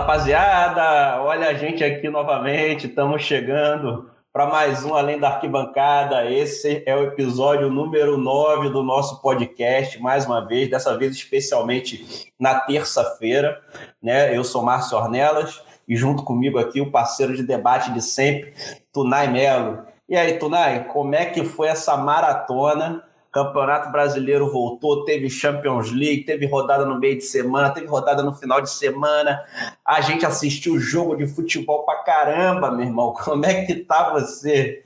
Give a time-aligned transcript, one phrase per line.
[0.00, 1.20] rapaziada!
[1.22, 6.24] Olha a gente aqui novamente, estamos chegando para mais um Além da Arquibancada.
[6.24, 12.32] Esse é o episódio número 9 do nosso podcast, mais uma vez, dessa vez especialmente
[12.38, 13.60] na terça-feira.
[14.02, 14.34] Né?
[14.34, 18.54] Eu sou Márcio Ornelas e junto comigo aqui o parceiro de debate de sempre,
[18.90, 19.80] Tunai Melo.
[20.08, 23.04] E aí, Tunai, como é que foi essa maratona?
[23.32, 28.34] Campeonato Brasileiro voltou, teve Champions League, teve rodada no meio de semana, teve rodada no
[28.34, 29.44] final de semana.
[29.84, 33.14] A gente assistiu jogo de futebol pra caramba, meu irmão.
[33.24, 34.82] Como é que tá você?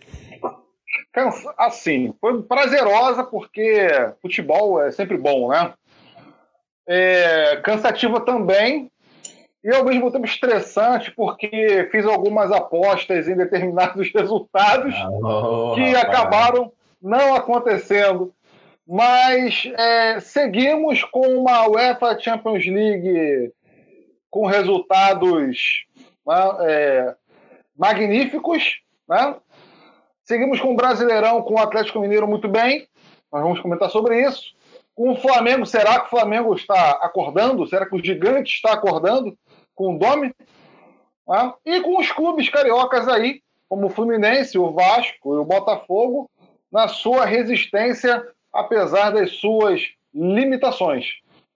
[1.57, 3.89] Assim, foi prazerosa porque
[4.21, 5.73] futebol é sempre bom, né?
[6.87, 8.91] É, cansativa também
[9.63, 16.05] e ao mesmo tempo estressante porque fiz algumas apostas em determinados resultados oh, que rapaz.
[16.05, 16.73] acabaram
[17.05, 18.35] não acontecendo.
[18.87, 23.53] Mas é, seguimos com uma UEFA Champions League
[24.31, 25.87] com resultados
[26.27, 27.15] né, é,
[27.77, 28.81] magníficos.
[29.09, 29.37] Né?
[30.25, 32.89] Seguimos com o Brasileirão, com o Atlético Mineiro muito bem.
[33.33, 34.55] Nós vamos comentar sobre isso.
[34.95, 37.67] Com o Flamengo, será que o Flamengo está acordando?
[37.67, 39.37] Será que o gigante está acordando
[39.75, 40.33] com o Domi?
[41.27, 41.53] Né?
[41.65, 46.31] E com os clubes cariocas aí, como o Fluminense, o Vasco e o Botafogo,
[46.75, 48.21] na sua resistência,
[48.53, 49.81] apesar das suas
[50.13, 51.07] limitações.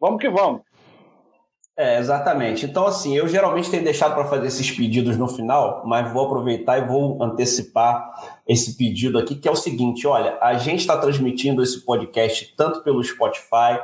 [0.00, 0.62] Vamos que vamos.
[1.77, 2.64] É, exatamente.
[2.64, 6.78] Então, assim, eu geralmente tenho deixado para fazer esses pedidos no final, mas vou aproveitar
[6.78, 11.62] e vou antecipar esse pedido aqui, que é o seguinte: olha, a gente está transmitindo
[11.62, 13.78] esse podcast tanto pelo Spotify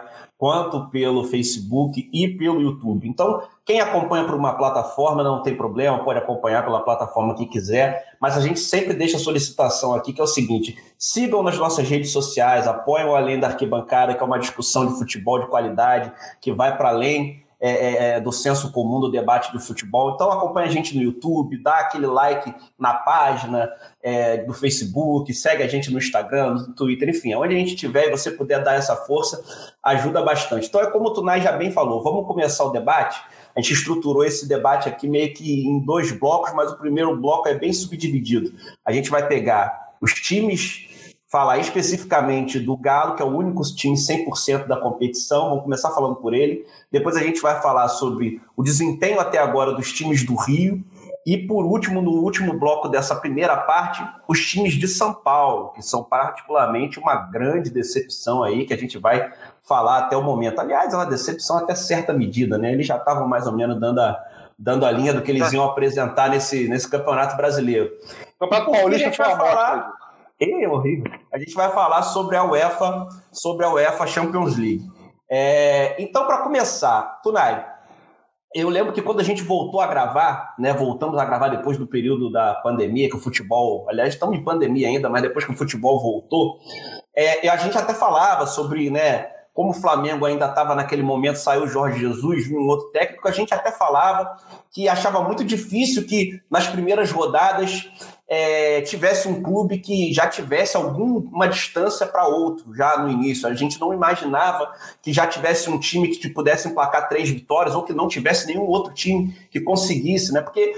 [0.45, 3.09] quanto pelo Facebook e pelo YouTube.
[3.09, 8.05] Então, quem acompanha por uma plataforma não tem problema, pode acompanhar pela plataforma que quiser,
[8.20, 11.89] mas a gente sempre deixa a solicitação aqui, que é o seguinte: sigam nas nossas
[11.89, 16.12] redes sociais, apoiem o Além da Arquibancada, que é uma discussão de futebol de qualidade,
[16.42, 20.11] que vai para além é, é, é, do senso comum do debate do futebol.
[20.11, 25.63] Então acompanha a gente no YouTube, dá aquele like na página é, do Facebook, segue
[25.63, 28.75] a gente no Instagram, no Twitter, enfim, onde a gente tiver e você puder dar
[28.75, 29.42] essa força,
[29.83, 30.69] ajuda bastante.
[30.69, 33.19] Então é como o Tunai já bem falou, vamos começar o debate.
[33.57, 37.48] A gente estruturou esse debate aqui meio que em dois blocos, mas o primeiro bloco
[37.48, 38.52] é bem subdividido.
[38.85, 40.86] A gente vai pegar os times
[41.34, 45.48] falar especificamente do Galo, que é o único time 100% da competição.
[45.48, 46.64] Vamos começar falando por ele.
[46.92, 50.80] Depois a gente vai falar sobre o desempenho até agora dos times do Rio.
[51.27, 55.83] E por último, no último bloco dessa primeira parte, os times de São Paulo, que
[55.83, 60.61] são particularmente uma grande decepção aí, que a gente vai falar até o momento.
[60.61, 62.70] Aliás, é uma decepção até certa medida, né?
[62.70, 64.24] Eles já estavam mais ou menos dando a,
[64.56, 67.90] dando a linha do que eles iam apresentar nesse, nesse Campeonato Brasileiro.
[68.39, 70.04] Campeonato Paulista foi falar
[70.40, 71.11] é horrível.
[71.33, 74.84] A gente vai falar sobre a UEFA, sobre a UEFA Champions League.
[75.30, 77.64] É, então, para começar, Tunai,
[78.55, 81.89] eu lembro que quando a gente voltou a gravar, né, voltamos a gravar depois do
[81.89, 85.56] período da pandemia, que o futebol, aliás, estamos em pandemia ainda, mas depois que o
[85.56, 86.58] futebol voltou,
[87.16, 91.62] é, a gente até falava sobre, né, como o Flamengo ainda estava naquele momento, saiu
[91.62, 94.36] o Jorge Jesus, um outro técnico, a gente até falava
[94.72, 97.89] que achava muito difícil que nas primeiras rodadas
[98.29, 103.48] é, tivesse um clube que já tivesse alguma distância para outro, já no início.
[103.48, 107.83] A gente não imaginava que já tivesse um time que pudesse emplacar três vitórias ou
[107.83, 110.40] que não tivesse nenhum outro time que conseguisse, né?
[110.40, 110.74] Porque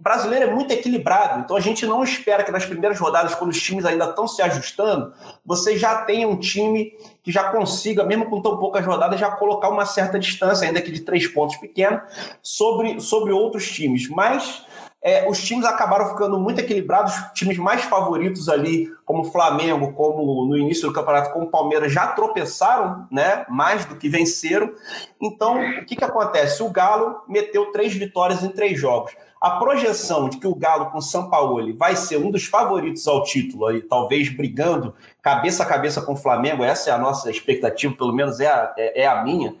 [0.00, 3.60] brasileiro é muito equilibrado, então a gente não espera que nas primeiras rodadas, quando os
[3.60, 5.12] times ainda estão se ajustando,
[5.44, 6.92] você já tenha um time
[7.22, 10.92] que já consiga, mesmo com tão poucas rodadas, já colocar uma certa distância, ainda que
[10.92, 12.00] de três pontos pequeno,
[12.42, 14.08] sobre, sobre outros times.
[14.08, 14.64] Mas
[15.02, 19.92] é, os times acabaram ficando muito equilibrados, os times mais favoritos ali, como o Flamengo,
[19.94, 23.44] como no início do campeonato, como o Palmeiras, já tropeçaram, né?
[23.48, 24.72] Mais do que venceram.
[25.20, 26.62] Então, o que, que acontece?
[26.62, 29.12] O Galo meteu três vitórias em três jogos.
[29.40, 33.08] A projeção de que o Galo com o São Paulo vai ser um dos favoritos
[33.08, 37.28] ao título, aí, talvez brigando cabeça a cabeça com o Flamengo, essa é a nossa
[37.28, 39.56] expectativa, pelo menos é a, é, é a minha,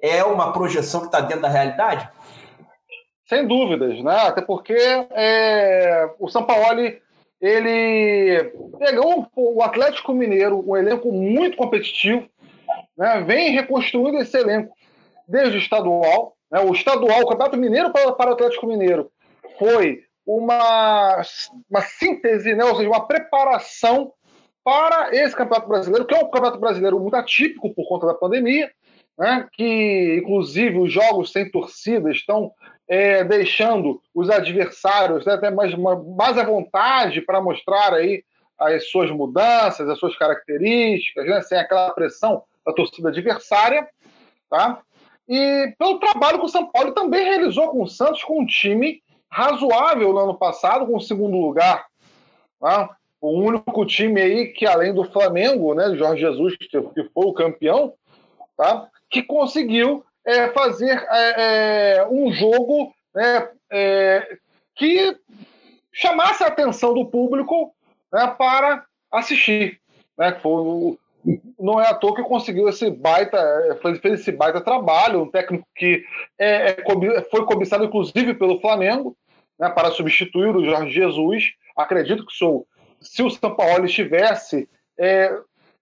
[0.00, 2.08] é uma projeção que está dentro da realidade?
[3.28, 4.16] Sem dúvidas, né?
[4.20, 7.00] Até porque é, o Sampaoli
[7.40, 12.26] ele pegou o Atlético Mineiro, um elenco muito competitivo,
[12.96, 13.22] né?
[13.26, 14.74] vem reconstruindo esse elenco
[15.28, 16.34] desde o estadual.
[16.50, 16.60] Né?
[16.60, 19.10] O estadual, o Campeonato Mineiro para, para o Atlético Mineiro
[19.58, 21.22] foi uma,
[21.70, 22.64] uma síntese, né?
[22.64, 24.12] ou seja, uma preparação
[24.64, 28.70] para esse Campeonato Brasileiro, que é um Campeonato Brasileiro muito atípico por conta da pandemia,
[29.18, 29.48] né?
[29.52, 32.52] que inclusive os jogos sem torcida estão
[32.88, 38.22] é, deixando os adversários né, até mais, mais à vontade para mostrar aí
[38.58, 43.86] as suas mudanças, as suas características, né, sem aquela pressão da torcida adversária.
[44.48, 44.80] Tá?
[45.28, 49.02] e pelo trabalho que o São Paulo também realizou com o Santos, com um time
[49.30, 51.86] razoável no ano passado, com o segundo lugar.
[52.60, 52.96] Tá?
[53.20, 56.80] O único time aí que, além do Flamengo, né, Jorge Jesus, que
[57.12, 57.94] foi o campeão,
[58.56, 58.88] tá?
[59.10, 64.38] Que conseguiu é, fazer é, é, um jogo né, é,
[64.74, 65.16] que
[65.92, 67.72] chamasse a atenção do público
[68.12, 69.80] né, para assistir.
[70.18, 70.98] Né, foi,
[71.58, 73.38] não é à toa que conseguiu esse baita,
[74.00, 76.04] fez esse baita trabalho, um técnico que
[76.38, 79.16] é, é foi cobiçado inclusive pelo Flamengo,
[79.58, 81.52] né, para substituir o Jorge Jesus.
[81.76, 82.66] Acredito que sou,
[83.00, 84.68] se o São Paulo estivesse
[84.98, 85.32] é,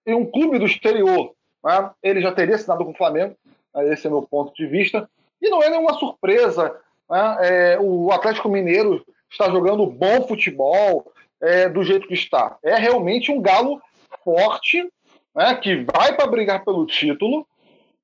[0.06, 3.34] em um clube do exterior, né, ele já teria assinado com o Flamengo.
[3.74, 5.08] Né, esse é meu ponto de vista.
[5.40, 6.76] E não é nenhuma surpresa.
[7.10, 12.56] Né, é, o Atlético Mineiro está jogando bom futebol é, do jeito que está.
[12.62, 13.80] É realmente um galo
[14.22, 14.82] forte,
[15.34, 17.46] né, que vai para brigar pelo título,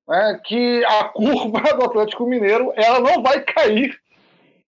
[0.07, 3.97] né, que a curva do Atlético Mineiro ela não vai cair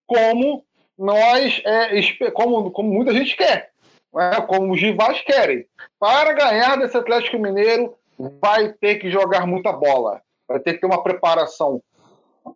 [0.06, 0.64] como
[0.98, 3.72] nós, é, como, como muita gente quer,
[4.14, 5.66] né, como os rivais querem.
[6.00, 10.86] Para ganhar desse Atlético Mineiro, vai ter que jogar muita bola, vai ter que ter
[10.86, 11.82] uma preparação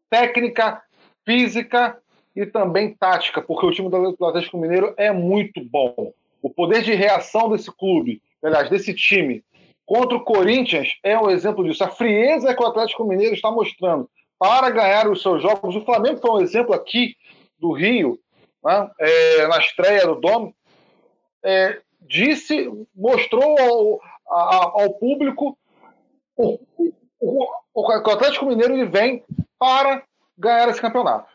[0.09, 0.81] técnica,
[1.25, 1.98] física
[2.36, 6.13] e também tática, porque o time do Atlético Mineiro é muito bom.
[6.42, 9.44] O poder de reação desse clube, aliás, desse time,
[9.86, 11.83] contra o Corinthians é um exemplo disso.
[11.83, 15.75] A frieza que o Atlético Mineiro está mostrando para ganhar os seus jogos.
[15.75, 17.15] O Flamengo foi um exemplo aqui
[17.57, 18.19] do Rio,
[18.63, 20.54] né, é, na estreia do Dom,
[21.44, 25.58] é, disse, mostrou ao, ao público
[26.38, 26.60] o,
[27.20, 29.24] o, o, Atlético Mineiro ele vem
[29.58, 30.04] para
[30.38, 31.28] ganhar esse campeonato.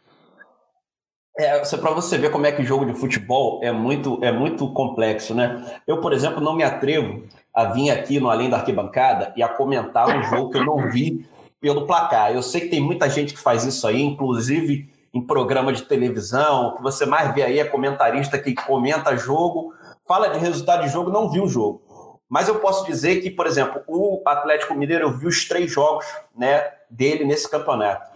[1.36, 4.70] É, para você ver como é que o jogo de futebol é muito, é muito
[4.72, 5.80] complexo, né?
[5.86, 9.48] Eu, por exemplo, não me atrevo a vir aqui no Além da Arquibancada e a
[9.48, 11.26] comentar um jogo que eu não vi
[11.58, 12.32] pelo placar.
[12.32, 16.68] Eu sei que tem muita gente que faz isso aí, inclusive em programa de televisão.
[16.68, 19.72] O que você mais vê aí é comentarista que comenta jogo,
[20.06, 21.82] fala de resultado de jogo, não viu o jogo.
[22.32, 26.06] Mas eu posso dizer que, por exemplo, o Atlético Mineiro, eu vi os três jogos
[26.34, 28.10] né, dele nesse campeonato.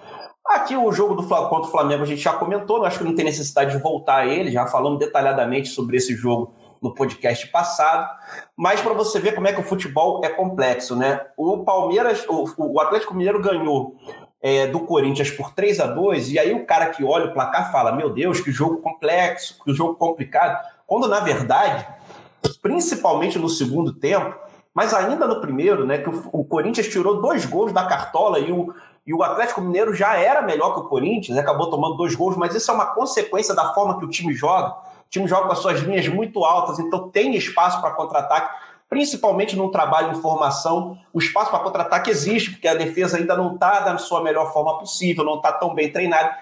[0.46, 3.26] Aqui o jogo do contra o Flamengo a gente já comentou, acho que não tem
[3.26, 8.08] necessidade de voltar a ele, já falamos detalhadamente sobre esse jogo no podcast passado,
[8.56, 11.20] mas para você ver como é que o futebol é complexo, né?
[11.36, 13.96] O Palmeiras, o, o Atlético Mineiro ganhou
[14.40, 17.70] é, do Corinthians por 3 a 2 e aí o cara que olha o placar
[17.70, 20.64] fala: Meu Deus, que jogo complexo, que jogo complicado.
[20.86, 21.86] Quando na verdade,
[22.62, 24.34] principalmente no segundo tempo,
[24.75, 28.75] mas ainda no primeiro, né, que o, Corinthians tirou dois gols da cartola e o,
[29.06, 31.40] e o Atlético Mineiro já era melhor que o Corinthians, né?
[31.40, 34.70] acabou tomando dois gols, mas isso é uma consequência da forma que o time joga.
[34.72, 38.52] O time joga com as suas linhas muito altas, então tem espaço para contra-ataque,
[38.88, 40.99] principalmente num trabalho de formação.
[41.12, 44.78] O espaço para contra-ataque existe, porque a defesa ainda não está da sua melhor forma
[44.78, 46.37] possível, não está tão bem treinada.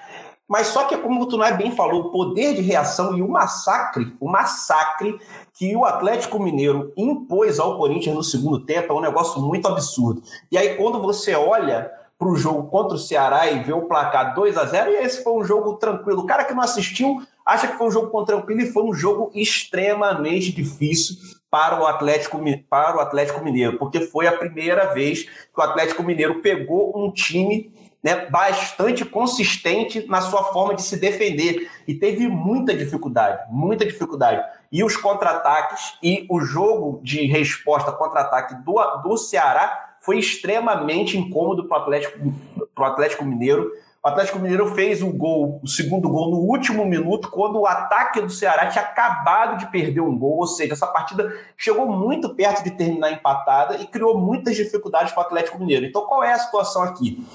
[0.49, 4.14] Mas só que, como o Tunai bem falou, o poder de reação e o massacre,
[4.20, 5.19] o massacre
[5.55, 10.23] que o Atlético Mineiro impôs ao Corinthians no segundo tempo é um negócio muito absurdo.
[10.52, 14.35] E aí, quando você olha para o jogo contra o Ceará e ver o placar
[14.35, 16.23] 2 a 0 e esse foi um jogo tranquilo.
[16.23, 19.31] O cara que não assistiu acha que foi um jogo tranquilo e foi um jogo
[19.35, 21.17] extremamente difícil
[21.50, 26.02] para o Atlético para o Atlético Mineiro, porque foi a primeira vez que o Atlético
[26.02, 27.73] Mineiro pegou um time
[28.04, 34.44] né, bastante consistente na sua forma de se defender e teve muita dificuldade, muita dificuldade.
[34.70, 41.66] E os contra-ataques e o jogo de resposta contra-ataque do, do Ceará foi extremamente incômodo
[41.66, 42.34] para o Atlético,
[42.76, 43.73] Atlético Mineiro.
[44.04, 48.20] O Atlético Mineiro fez o gol, o segundo gol no último minuto, quando o ataque
[48.20, 52.62] do Ceará tinha acabado de perder um gol, ou seja, essa partida chegou muito perto
[52.62, 55.87] de terminar empatada e criou muitas dificuldades para o Atlético Mineiro.
[55.87, 57.26] Então, qual é a situação aqui?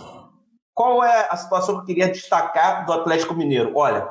[0.80, 3.74] Qual é a situação que eu queria destacar do Atlético Mineiro?
[3.76, 4.08] Olha,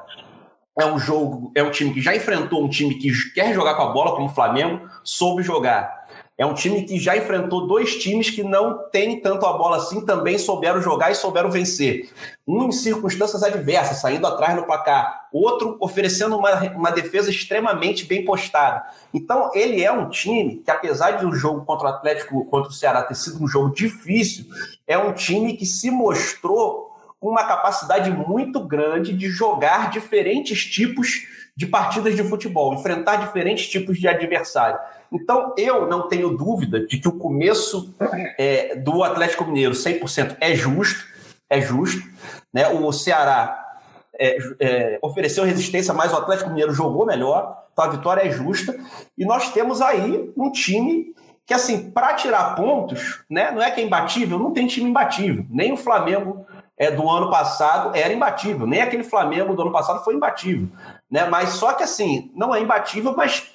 [0.79, 3.85] é um jogo, é um time que já enfrentou um time que quer jogar com
[3.85, 6.07] a bola, como o Flamengo, soube jogar
[6.39, 10.07] é um time que já enfrentou dois times que não têm tanto a bola assim,
[10.07, 12.09] também souberam jogar e souberam vencer.
[12.47, 15.27] Um em circunstâncias adversas, saindo atrás no placar.
[15.33, 18.85] Outro oferecendo uma, uma defesa extremamente bem postada.
[19.13, 22.73] Então, ele é um time que, apesar de um jogo contra o Atlético, contra o
[22.73, 24.47] Ceará ter sido um jogo difícil,
[24.87, 31.27] é um time que se mostrou com uma capacidade muito grande de jogar diferentes tipos
[31.59, 34.79] de partidas de futebol, enfrentar diferentes tipos de adversário.
[35.13, 37.93] Então, eu não tenho dúvida de que o começo
[38.39, 41.05] é, do Atlético Mineiro 100% é justo,
[41.51, 42.01] é justo.
[42.55, 42.69] Né?
[42.69, 43.61] O Ceará
[44.17, 48.79] é, é, ofereceu resistência, mas o Atlético Mineiro jogou melhor, então a vitória é justa.
[49.19, 51.13] E nós temos aí um time
[51.45, 55.45] que, assim, para tirar pontos, né, não é que é imbatível, não tem time imbatível.
[55.51, 56.47] Nem o Flamengo
[56.79, 58.67] é, do ano passado era imbatível.
[58.67, 60.69] Nem aquele Flamengo do ano passado foi imbatível.
[61.11, 61.27] Né?
[61.27, 63.51] Mas só que assim, não é imbatível, mas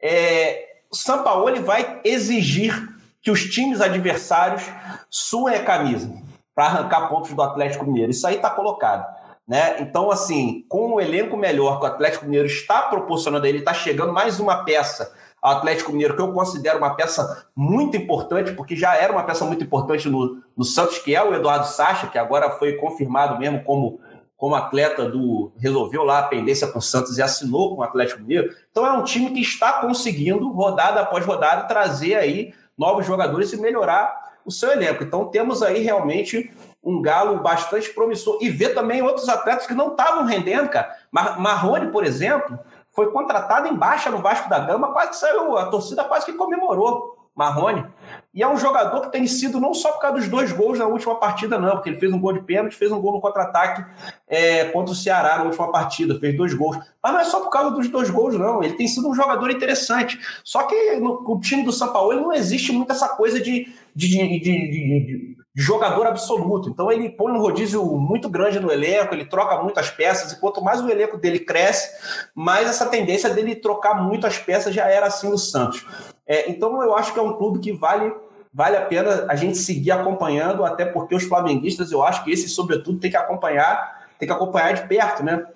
[0.00, 2.88] é, o São Paulo vai exigir
[3.20, 4.62] que os times adversários
[5.08, 6.12] suem a camisa
[6.54, 8.10] para arrancar pontos do Atlético Mineiro.
[8.10, 9.06] Isso aí está colocado.
[9.46, 9.80] Né?
[9.80, 13.74] Então, assim, com o um elenco melhor que o Atlético Mineiro está proporcionando, ele está
[13.74, 18.76] chegando mais uma peça ao Atlético Mineiro, que eu considero uma peça muito importante, porque
[18.76, 22.16] já era uma peça muito importante no, no Santos, que é o Eduardo Sacha, que
[22.16, 23.98] agora foi confirmado mesmo como,
[24.42, 25.52] como atleta do.
[25.56, 28.52] resolveu lá a pendência com o Santos e assinou com o Atlético Mineiro.
[28.72, 33.56] Então é um time que está conseguindo, rodada após rodada, trazer aí novos jogadores e
[33.56, 35.04] melhorar o seu elenco.
[35.04, 38.38] Então temos aí realmente um galo bastante promissor.
[38.40, 40.92] E ver também outros atletas que não estavam rendendo, cara.
[41.12, 42.58] Marrone, por exemplo,
[42.90, 47.16] foi contratado em baixa no Vasco da Gama, quase saiu, a torcida quase que comemorou
[47.32, 47.86] Marrone.
[48.34, 50.86] E é um jogador que tem sido não só por causa dos dois gols na
[50.86, 53.84] última partida, não, porque ele fez um gol de pênalti, fez um gol no contra-ataque
[54.26, 56.78] é, contra o Ceará na última partida, fez dois gols.
[57.02, 58.62] Mas não é só por causa dos dois gols, não.
[58.62, 60.18] Ele tem sido um jogador interessante.
[60.42, 64.08] Só que no, no time do São Paulo não existe muito essa coisa de, de,
[64.40, 66.70] de, de jogador absoluto.
[66.70, 70.40] Então ele põe um rodízio muito grande no elenco, ele troca muito as peças, e
[70.40, 71.90] quanto mais o elenco dele cresce,
[72.34, 75.84] mais essa tendência dele trocar muito as peças já era assim no Santos.
[76.32, 78.10] É, então eu acho que é um clube que vale
[78.54, 82.48] vale a pena a gente seguir acompanhando, até porque os flamenguistas, eu acho que esse,
[82.48, 85.46] sobretudo, tem que acompanhar, tem que acompanhar de perto, né?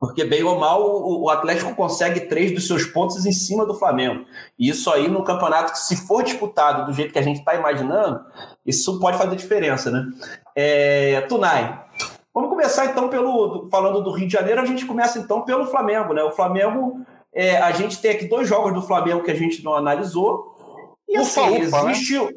[0.00, 4.24] Porque, bem ou mal, o Atlético consegue três dos seus pontos em cima do Flamengo.
[4.58, 7.54] E isso aí, no campeonato que, se for disputado do jeito que a gente está
[7.54, 8.20] imaginando,
[8.64, 10.06] isso pode fazer diferença, né?
[10.54, 11.82] É, Tunai,
[12.32, 13.68] vamos começar então pelo.
[13.70, 16.22] Falando do Rio de Janeiro, a gente começa então pelo Flamengo, né?
[16.22, 17.04] O Flamengo,
[17.34, 20.56] é, a gente tem aqui dois jogos do Flamengo que a gente não analisou.
[21.08, 21.92] E assim, ufa, ufa, né?
[21.92, 22.30] existe, né?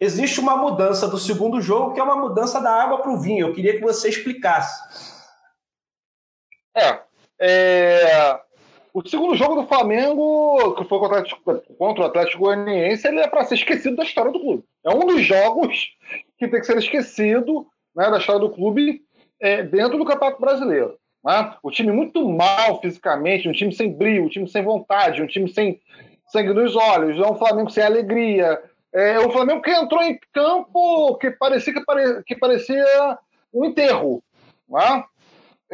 [0.00, 3.48] existe uma mudança do segundo jogo, que é uma mudança da água para o vinho.
[3.48, 4.82] Eu queria que você explicasse.
[6.76, 7.00] É,
[7.40, 8.40] é,
[8.92, 13.20] o segundo jogo do Flamengo, que foi contra o Atlético, contra o Atlético Goianiense, ele
[13.20, 14.64] é para ser esquecido da história do clube.
[14.84, 15.90] É um dos jogos
[16.38, 19.02] que tem que ser esquecido né, da história do clube
[19.40, 20.96] é, dentro do Campeonato Brasileiro.
[21.24, 21.54] Né?
[21.62, 25.48] O time muito mal fisicamente, um time sem brilho, um time sem vontade, um time
[25.48, 25.80] sem
[26.28, 28.60] sangue nos olhos, é um Flamengo sem alegria.
[28.92, 33.18] É um Flamengo que entrou em campo que parecia, que, pare, que parecia
[33.52, 34.22] um enterro.
[34.68, 35.04] Né?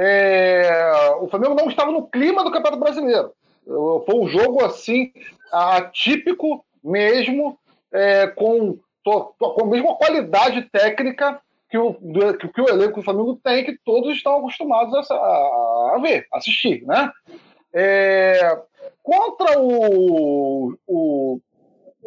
[0.02, 0.90] é,
[1.21, 3.33] o Flamengo não estava no clima do Campeonato Brasileiro.
[3.66, 5.12] Foi um jogo assim
[5.52, 7.59] atípico mesmo,
[7.92, 11.40] é, com, com a mesma qualidade técnica
[11.71, 15.93] que o, que, que o elenco do Flamengo tem, que todos estão acostumados a, a,
[15.95, 17.11] a ver, assistir, né?
[17.73, 18.59] É,
[19.03, 21.41] contra o, o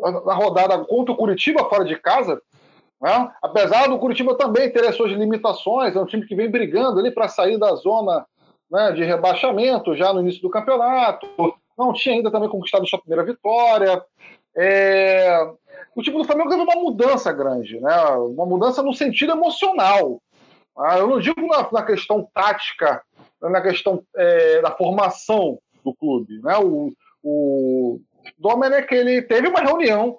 [0.03, 2.41] a rodada contra o Curitiba fora de casa,
[3.01, 3.31] né?
[3.41, 7.11] Apesar do Curitiba também ter as suas limitações, é um time que vem brigando ali
[7.11, 8.25] para sair da zona
[8.69, 11.27] né, de rebaixamento já no início do campeonato.
[11.77, 14.03] Não tinha ainda também conquistado sua primeira vitória.
[14.55, 15.37] É...
[15.95, 17.95] O time do Flamengo teve uma mudança grande, né?
[18.15, 20.21] uma mudança no sentido emocional.
[20.75, 23.03] Ah, eu não digo na, na questão tática,
[23.39, 26.41] na questão é, da formação do clube.
[26.41, 26.57] Né?
[26.57, 26.91] O,
[27.23, 27.99] o
[28.39, 30.17] Domenech ele teve uma reunião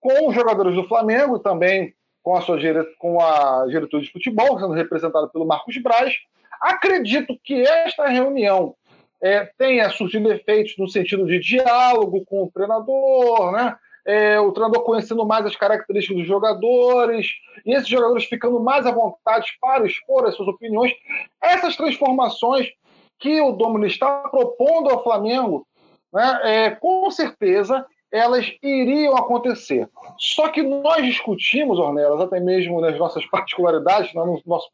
[0.00, 2.58] com os jogadores do Flamengo também com a sua
[2.98, 6.14] com a diretoria de futebol, sendo representada pelo Marcos Braz.
[6.60, 8.74] Acredito que esta reunião
[9.22, 13.76] é, tenha surtido efeitos no sentido de diálogo com o treinador, né?
[14.04, 17.28] É, o treinador conhecendo mais as características dos jogadores,
[17.64, 20.92] e esses jogadores ficando mais à vontade para expor as suas opiniões.
[21.40, 22.68] Essas transformações
[23.20, 25.64] que o Domini está propondo ao Flamengo,
[26.12, 29.88] né, é, com certeza elas iriam acontecer.
[30.18, 34.70] Só que nós discutimos, Ornelas, até mesmo nas nossas particularidades, no nosso, nosso,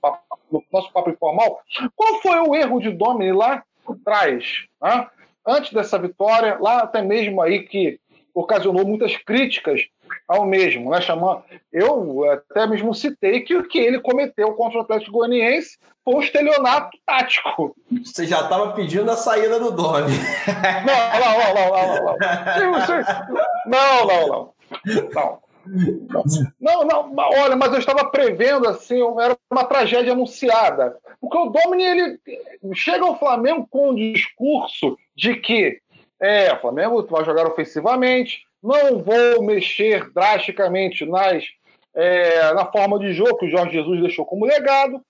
[0.00, 1.60] papo, no nosso papo informal,
[1.94, 5.06] qual foi o erro de Domini lá atrás, né?
[5.46, 7.98] antes dessa vitória, lá até mesmo aí que
[8.34, 9.80] ocasionou muitas críticas
[10.28, 11.00] ao mesmo, né?
[11.00, 11.42] Chamando,
[11.72, 16.20] eu até mesmo citei que o que ele cometeu contra o Atlético Goianiense foi um
[16.20, 17.74] estelionato tático.
[18.04, 19.70] Você já estava pedindo a saída do.
[19.70, 22.16] Não, não, não, não, não, não.
[23.66, 24.52] Não, não, não.
[25.14, 25.14] Não.
[25.14, 25.38] Não,
[26.60, 30.96] não, olha, mas eu estava prevendo assim, era uma tragédia anunciada.
[31.20, 32.20] Porque o Domini ele
[32.74, 35.80] chega ao Flamengo com um discurso de que
[36.20, 41.44] é, o Flamengo vai jogar ofensivamente, não vou mexer drasticamente nas,
[41.94, 45.00] é, na forma de jogo que o Jorge Jesus deixou como legado.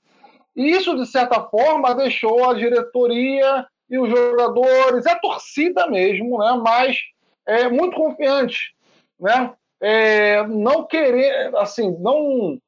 [0.54, 6.60] E isso, de certa forma, deixou a diretoria e os jogadores, a torcida mesmo, né,
[6.62, 6.98] mas
[7.46, 8.74] é, muito confiante.
[9.18, 9.52] Né?
[9.80, 12.60] É, não querer, assim, não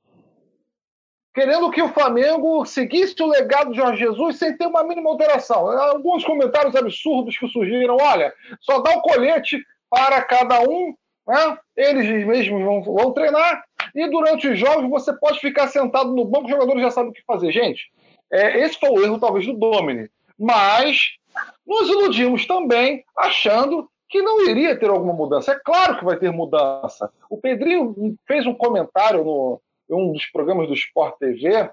[1.34, 5.68] querendo que o Flamengo seguisse o legado de Jorge Jesus sem ter uma mínima alteração.
[5.68, 10.94] Alguns comentários absurdos que surgiram, olha, só dá o um colete para cada um,
[11.26, 11.58] né?
[11.76, 13.64] eles mesmos vão, vão treinar,
[13.94, 17.14] e durante os jogos você pode ficar sentado no banco, os jogadores já sabem o
[17.14, 17.50] que fazer.
[17.50, 17.90] Gente,
[18.32, 21.16] é, esse foi o erro talvez do Domini, mas
[21.66, 25.52] nos iludimos também achando que não iria ter alguma mudança.
[25.52, 27.10] É claro que vai ter mudança.
[27.30, 27.94] O Pedrinho
[28.26, 31.70] fez um comentário no, em um dos programas do Sport TV,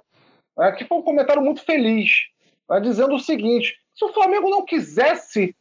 [0.56, 2.28] né, que foi um comentário muito feliz,
[2.70, 5.56] né, dizendo o seguinte: se o Flamengo não quisesse,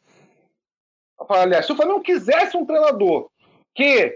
[1.27, 3.29] aliás, se o Flamengo quisesse um treinador
[3.73, 4.15] que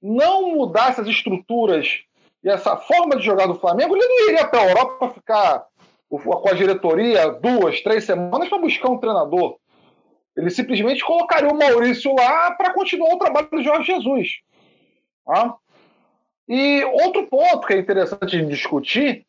[0.00, 2.00] não mudasse as estruturas
[2.42, 5.66] e essa forma de jogar do Flamengo, ele não iria para a Europa ficar
[6.08, 9.58] com a diretoria duas, três semanas para buscar um treinador.
[10.38, 14.38] Ele simplesmente colocaria o Maurício lá para continuar o trabalho do Jorge Jesus.
[15.26, 15.56] Tá?
[16.48, 19.26] E outro ponto que é interessante de discutir,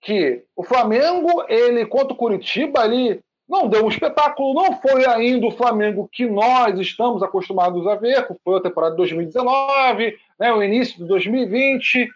[0.00, 5.48] que o Flamengo, ele contra o Curitiba, ele não deu um espetáculo, não foi ainda
[5.48, 10.52] o Flamengo que nós estamos acostumados a ver, que foi a temporada de 2019, né,
[10.52, 12.08] o início de 2020.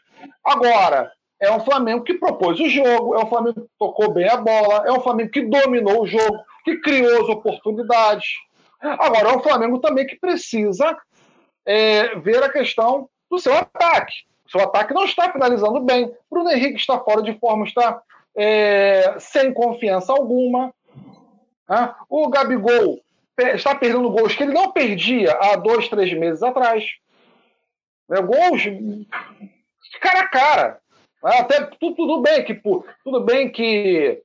[0.45, 1.11] Agora,
[1.41, 4.85] é um Flamengo que propôs o jogo, é um Flamengo que tocou bem a bola,
[4.87, 8.27] é um Flamengo que dominou o jogo, que criou as oportunidades.
[8.81, 10.97] Agora, é um Flamengo também que precisa
[11.65, 14.25] é, ver a questão do seu ataque.
[14.47, 16.13] O seu ataque não está finalizando bem.
[16.31, 18.03] Bruno Henrique está fora de forma, está
[18.37, 20.75] é, sem confiança alguma.
[21.69, 21.95] Né?
[22.09, 23.01] O Gabigol
[23.55, 26.85] está perdendo gols que ele não perdia há dois, três meses atrás.
[28.09, 28.21] Né?
[28.21, 28.63] Gols
[30.03, 30.79] cara a cara.
[31.23, 32.61] Até tudo, tudo bem que
[33.05, 34.21] tudo bem que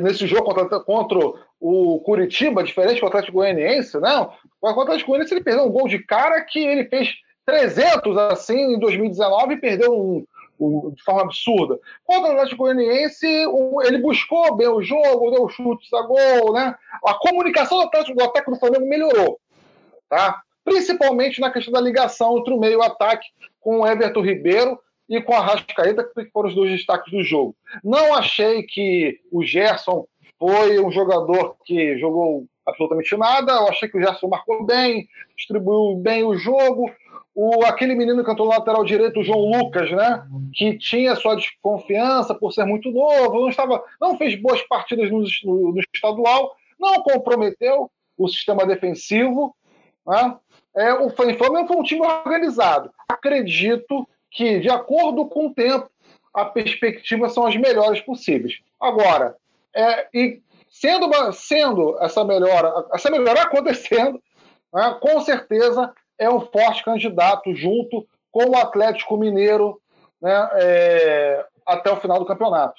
[0.00, 1.18] nesse jogo contra, contra
[1.60, 4.32] o Curitiba, diferente do Atlético Goianiense, não.
[4.60, 7.10] O Atlético Goianiense ele perdeu um gol de cara que ele fez
[7.44, 10.26] 300 assim em 2019 e perdeu um,
[10.58, 11.78] um, de forma absurda.
[12.04, 16.74] Contra o Atlético Goianiense, ele buscou bem o jogo, deu chutes a gol, né?
[17.04, 19.38] A comunicação do Atlético do ataque do Flamengo melhorou,
[20.08, 20.40] tá?
[20.64, 23.26] Principalmente na questão da ligação entre o meio ataque
[23.60, 27.54] com o Everton Ribeiro e com a Rascaeta, que foram os dois destaques do jogo.
[27.82, 30.06] Não achei que o Gerson
[30.38, 33.52] foi um jogador que jogou absolutamente nada.
[33.52, 36.90] Eu achei que o Gerson marcou bem, distribuiu bem o jogo.
[37.34, 40.24] O, aquele menino que cantou no lateral direito, o João Lucas, né?
[40.54, 45.24] Que tinha sua desconfiança por ser muito novo, não estava, não fez boas partidas no,
[45.44, 49.54] no, no estadual, não comprometeu o sistema defensivo.
[50.06, 50.36] Né?
[50.76, 52.90] É, o Flamengo foi um time organizado.
[53.08, 55.88] Acredito que, de acordo com o tempo,
[56.34, 58.58] a perspectiva são as melhores possíveis.
[58.80, 59.36] Agora,
[59.74, 64.20] é, e sendo, sendo essa melhora, essa melhora acontecendo,
[64.72, 69.80] né, com certeza é um forte candidato junto com o Atlético Mineiro
[70.20, 72.74] né, é, até o final do campeonato.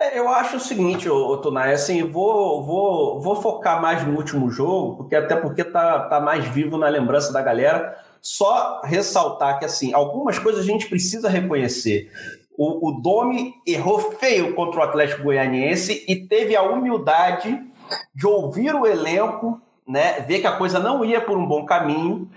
[0.00, 4.50] É, eu acho o seguinte, ô, Tonai, assim, vou, vou, vou focar mais no último
[4.50, 8.07] jogo, porque até porque tá, tá mais vivo na lembrança da galera.
[8.20, 12.10] Só ressaltar que, assim, algumas coisas a gente precisa reconhecer.
[12.56, 17.64] O, o Domi errou feio contra o Atlético Goianiense e teve a humildade
[18.14, 22.28] de ouvir o elenco, né, ver que a coisa não ia por um bom caminho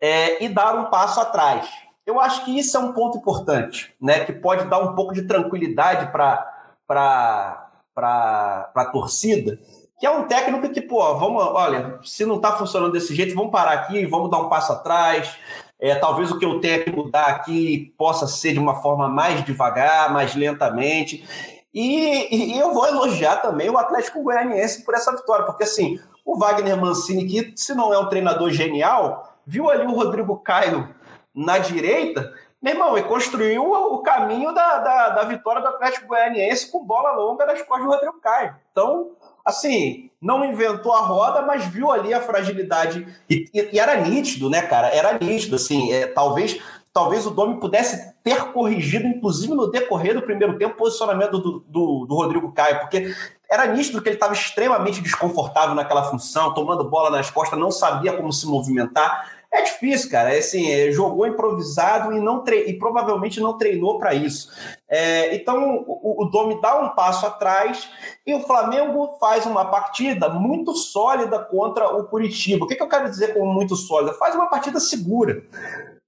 [0.00, 1.68] é, e dar um passo atrás.
[2.06, 5.26] Eu acho que isso é um ponto importante, né, que pode dar um pouco de
[5.26, 9.58] tranquilidade para a torcida,
[9.98, 13.52] que é um técnico que, pô, vamos, olha, se não está funcionando desse jeito, vamos
[13.52, 15.36] parar aqui, vamos dar um passo atrás.
[15.80, 19.44] É, talvez o que eu tenha que mudar aqui possa ser de uma forma mais
[19.44, 21.24] devagar, mais lentamente.
[21.72, 26.38] E, e, eu vou elogiar também o Atlético Goianiense por essa vitória, porque assim, o
[26.38, 30.94] Wagner Mancini, que se não é um treinador genial, viu ali o Rodrigo Caio
[31.34, 36.70] na direita, meu irmão, e construiu o caminho da, da, da vitória do Atlético Goianiense
[36.70, 38.54] com bola longa nas costas do Rodrigo Caio.
[38.70, 39.10] Então,
[39.44, 43.06] assim, não inventou a roda, mas viu ali a fragilidade.
[43.28, 44.88] E, e, era nítido, né, cara?
[44.88, 45.92] Era nítido, assim.
[45.92, 46.58] É, talvez,
[46.92, 51.64] talvez o Domi pudesse ter corrigido, inclusive no decorrer do primeiro tempo, o posicionamento do,
[51.68, 53.14] do, do Rodrigo Caio, porque
[53.50, 58.14] era nítido que ele estava extremamente desconfortável naquela função, tomando bola nas costas, não sabia
[58.14, 59.33] como se movimentar.
[59.54, 60.34] É difícil, cara.
[60.34, 62.64] É assim, é, jogou improvisado e, não tre...
[62.66, 64.50] e provavelmente não treinou para isso.
[64.88, 67.88] É, então, o, o Domi dá um passo atrás
[68.26, 72.64] e o Flamengo faz uma partida muito sólida contra o Curitiba.
[72.64, 74.12] O que, que eu quero dizer com muito sólida?
[74.14, 75.44] Faz uma partida segura.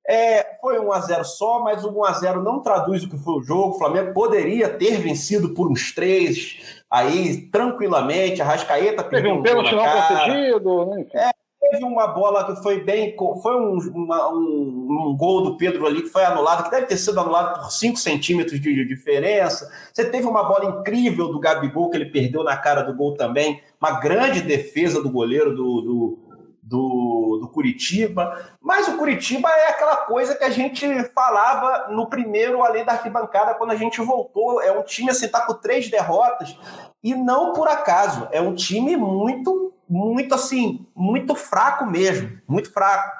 [0.08, 3.18] É, foi 1 a 0 só, mas o 1 a 0 não traduz o que
[3.18, 3.74] foi o jogo.
[3.74, 8.42] O Flamengo poderia ter vencido por uns três aí tranquilamente.
[8.42, 11.06] A Rascaeta teve um pênalti não protegido, né?
[11.12, 11.30] É,
[11.70, 13.14] teve uma bola que foi bem.
[13.42, 16.96] Foi um, uma, um, um, gol do Pedro ali que foi anulado, que deve ter
[16.96, 19.70] sido anulado por 5 centímetros de, diferença.
[19.92, 23.62] Você teve uma bola incrível do Gabigol que ele perdeu na cara do gol também.
[23.80, 26.18] Uma grande defesa do goleiro do, do,
[26.62, 28.50] do, do Curitiba.
[28.60, 33.54] Mas o Curitiba é aquela coisa que a gente falava no primeiro além da arquibancada
[33.54, 34.60] quando a gente voltou.
[34.60, 36.58] É um time assim, tá com três derrotas.
[37.02, 43.10] E não por acaso, é um time muito muito assim, muito fraco mesmo, muito fraco,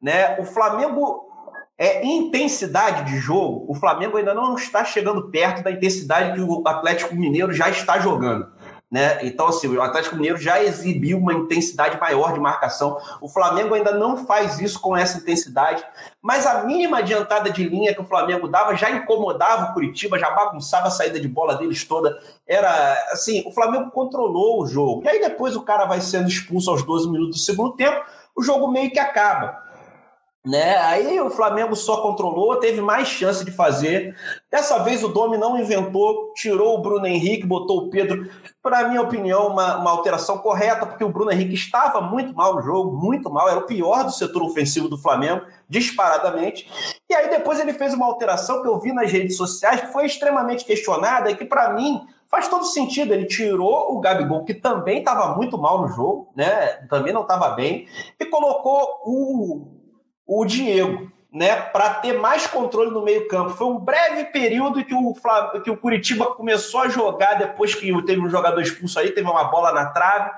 [0.00, 0.38] né?
[0.38, 1.28] O Flamengo
[1.78, 6.66] é intensidade de jogo, o Flamengo ainda não está chegando perto da intensidade que o
[6.66, 8.48] Atlético Mineiro já está jogando.
[8.90, 9.18] Né?
[9.26, 12.98] Então, assim, o Atlético Mineiro já exibiu uma intensidade maior de marcação.
[13.20, 15.84] O Flamengo ainda não faz isso com essa intensidade,
[16.22, 20.30] mas a mínima adiantada de linha que o Flamengo dava já incomodava o Curitiba, já
[20.30, 22.18] bagunçava a saída de bola deles toda.
[22.46, 25.02] Era assim, o Flamengo controlou o jogo.
[25.04, 28.02] E aí depois o cara vai sendo expulso aos 12 minutos do segundo tempo,
[28.34, 29.67] o jogo meio que acaba.
[30.48, 30.78] Né?
[30.78, 34.16] Aí o Flamengo só controlou, teve mais chance de fazer.
[34.50, 38.30] Dessa vez o Domi não inventou, tirou o Bruno Henrique, botou o Pedro.
[38.62, 42.62] Para minha opinião, uma, uma alteração correta, porque o Bruno Henrique estava muito mal no
[42.62, 46.66] jogo, muito mal, era o pior do setor ofensivo do Flamengo, disparadamente.
[47.10, 50.06] E aí depois ele fez uma alteração que eu vi nas redes sociais, que foi
[50.06, 53.12] extremamente questionada e que para mim faz todo sentido.
[53.12, 56.86] Ele tirou o Gabigol, que também estava muito mal no jogo, né?
[56.88, 57.86] Também não estava bem,
[58.18, 59.77] e colocou o
[60.28, 63.50] o Diego, né, para ter mais controle no meio-campo.
[63.50, 65.14] Foi um breve período que o,
[65.64, 69.44] que o Curitiba começou a jogar depois que teve um jogador expulso aí, teve uma
[69.44, 70.30] bola na trave.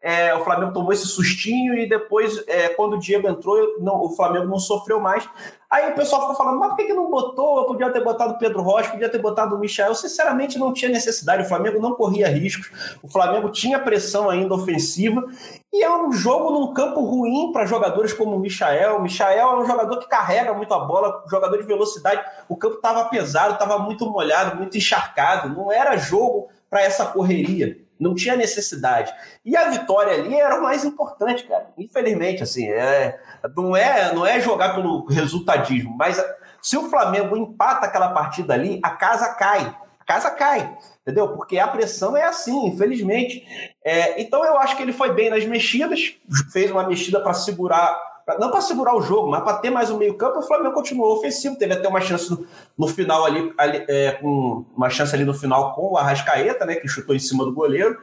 [0.00, 4.10] É, o Flamengo tomou esse sustinho e depois, é, quando o Diego entrou, não, o
[4.10, 5.28] Flamengo não sofreu mais.
[5.68, 7.58] Aí o pessoal ficou falando, mas por que, que não botou?
[7.58, 9.94] Eu podia ter botado o Pedro Rocha, podia ter botado o Michel.
[9.94, 11.42] Sinceramente, não tinha necessidade.
[11.42, 12.70] O Flamengo não corria riscos.
[13.02, 15.24] O Flamengo tinha pressão ainda ofensiva.
[15.72, 18.98] E é um jogo num campo ruim para jogadores como o Michael.
[18.98, 22.24] O Michael é um jogador que carrega muito a bola, jogador de velocidade.
[22.48, 25.54] O campo estava pesado, estava muito molhado, muito encharcado.
[25.54, 27.85] Não era jogo para essa correria.
[27.98, 29.12] Não tinha necessidade.
[29.44, 31.66] E a vitória ali era o mais importante, cara.
[31.78, 33.18] Infelizmente, assim, é,
[33.56, 36.22] não, é, não é jogar pelo resultadismo, mas
[36.60, 39.74] se o Flamengo empata aquela partida ali, a casa cai.
[40.00, 41.28] A casa cai, entendeu?
[41.28, 43.44] Porque a pressão é assim, infelizmente.
[43.84, 46.14] É, então eu acho que ele foi bem nas mexidas,
[46.52, 49.96] fez uma mexida para segurar não para segurar o jogo, mas para ter mais um
[49.96, 52.44] meio-campo, o Flamengo continuou ofensivo, teve até uma chance no,
[52.76, 56.74] no final ali, ali é, com uma chance ali no final com o Arrascaeta, né,
[56.74, 57.96] que chutou em cima do goleiro.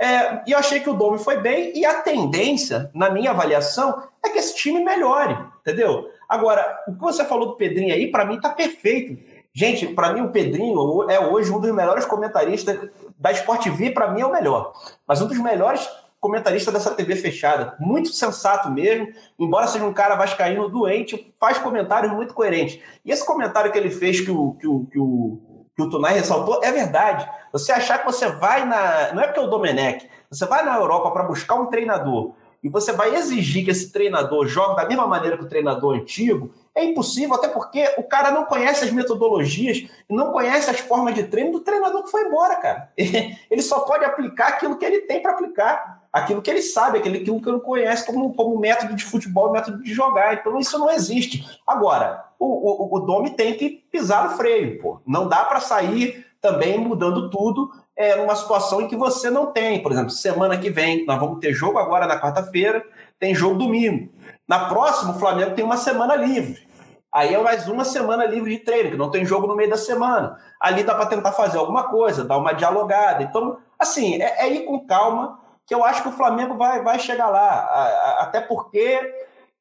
[0.00, 4.02] É, e eu achei que o Domi foi bem, e a tendência, na minha avaliação,
[4.24, 6.08] é que esse time melhore, entendeu?
[6.26, 9.22] Agora, o que você falou do Pedrinho aí, para mim tá perfeito.
[9.52, 14.10] Gente, para mim o Pedrinho é hoje um dos melhores comentaristas da Sport TV, para
[14.10, 14.72] mim é o melhor.
[15.06, 15.88] Mas um dos melhores
[16.26, 17.76] comentarista dessa TV fechada.
[17.78, 19.08] Muito sensato mesmo,
[19.38, 22.80] embora seja um cara vascaíno doente, faz comentários muito coerentes.
[23.04, 25.38] E esse comentário que ele fez que o, que o, que o,
[25.76, 27.30] que o ressaltou é verdade.
[27.52, 29.12] Você achar que você vai na.
[29.14, 32.34] Não é porque é o Domenech, você vai na Europa para buscar um treinador
[32.66, 36.52] e você vai exigir que esse treinador jogue da mesma maneira que o treinador antigo,
[36.74, 41.22] é impossível, até porque o cara não conhece as metodologias, não conhece as formas de
[41.22, 42.90] treino do treinador que foi embora, cara.
[42.98, 47.40] Ele só pode aplicar aquilo que ele tem para aplicar aquilo que ele sabe, aquilo
[47.40, 50.32] que ele conhece como, como método de futebol, método de jogar.
[50.34, 51.44] Então isso não existe.
[51.66, 55.00] Agora, o, o, o Domi tem que pisar no freio, pô.
[55.06, 59.82] Não dá para sair também mudando tudo é, numa situação em que você não tem.
[59.82, 62.82] Por exemplo, semana que vem, nós vamos ter jogo agora na quarta-feira,
[63.18, 64.10] tem jogo domingo.
[64.48, 66.66] Na próxima, o Flamengo tem uma semana livre.
[67.12, 69.76] Aí é mais uma semana livre de treino, que não tem jogo no meio da
[69.76, 70.38] semana.
[70.58, 73.22] Ali dá para tentar fazer alguma coisa, dar uma dialogada.
[73.22, 76.98] Então, assim, é, é ir com calma que eu acho que o Flamengo vai, vai
[76.98, 78.16] chegar lá.
[78.20, 79.00] Até porque,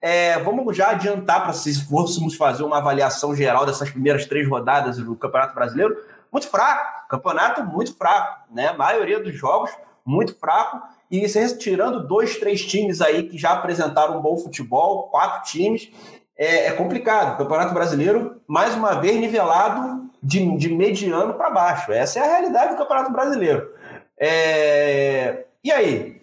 [0.01, 4.97] é, vamos já adiantar para se fôssemos fazer uma avaliação geral dessas primeiras três rodadas
[4.97, 5.97] do Campeonato Brasileiro,
[6.31, 7.07] muito fraco.
[7.09, 8.67] Campeonato muito fraco, né?
[8.67, 9.71] A maioria dos jogos
[10.05, 10.81] muito fraco.
[11.09, 11.25] E
[11.57, 15.91] tirando dois, três times aí que já apresentaram um bom futebol, quatro times,
[16.37, 17.33] é, é complicado.
[17.33, 21.91] O Campeonato Brasileiro, mais uma vez, nivelado de, de mediano para baixo.
[21.91, 23.71] Essa é a realidade do Campeonato Brasileiro.
[24.19, 26.21] É, e aí?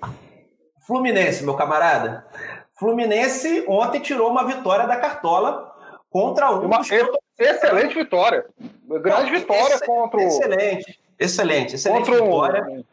[0.86, 2.24] Fluminense, meu camarada.
[2.78, 5.74] Fluminense ontem tirou uma vitória da Cartola
[6.08, 6.64] contra um.
[6.64, 8.46] Uma excelente vitória.
[8.86, 10.22] Grande Não, vitória contra o.
[10.22, 12.84] Excelente, excelente, excelente contra vitória.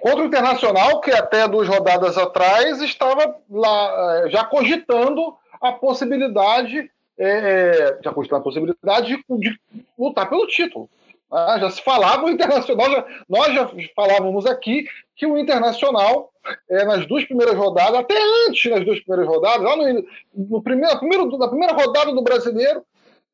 [0.00, 6.90] Contra o Internacional, que até duas rodadas atrás estava lá eh, já cogitando a possibilidade,
[7.16, 9.60] é, já cogitando a possibilidade de, de
[9.96, 10.90] lutar pelo título.
[11.30, 14.86] Ah, já se falava o Internacional, já, nós já falávamos aqui
[15.18, 16.30] que o Internacional
[16.70, 18.14] é, nas duas primeiras rodadas, até
[18.46, 22.84] antes das duas primeiras rodadas, lá no, no primeiro, primeiro, na primeira rodada do brasileiro,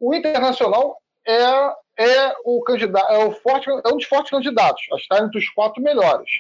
[0.01, 1.42] o Internacional é,
[1.99, 5.49] é, o candidato, é, o forte, é um dos fortes candidatos, a estar entre os
[5.51, 6.31] quatro melhores.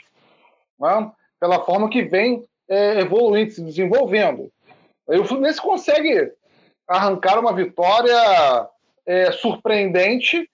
[0.80, 1.12] Né?
[1.38, 4.50] Pela forma que vem é, evoluindo, se desenvolvendo.
[5.08, 6.32] Aí o Fluminense consegue
[6.88, 8.68] arrancar uma vitória
[9.06, 10.48] é, surpreendente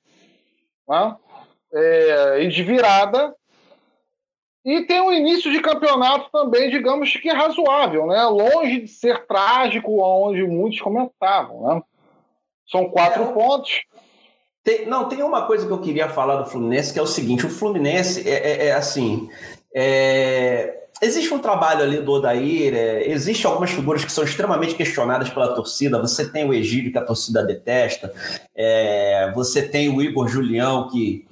[0.88, 1.16] né?
[1.72, 3.35] é, e de virada.
[4.64, 8.23] E tem um início de campeonato também, digamos que razoável, né?
[8.25, 11.62] longe de ser trágico, onde muitos comentavam.
[11.62, 11.83] Né?
[12.70, 13.83] São quatro é, pontos.
[14.62, 17.46] Tem, não, tem uma coisa que eu queria falar do Fluminense, que é o seguinte:
[17.46, 19.31] o Fluminense é, é, é assim.
[19.75, 25.31] É, existe um trabalho ali do Odair, é, existe algumas figuras que são extremamente questionadas
[25.31, 26.01] pela torcida.
[26.01, 28.12] Você tem o Egílio, que a torcida detesta,
[28.55, 31.27] é, você tem o Igor Julião, que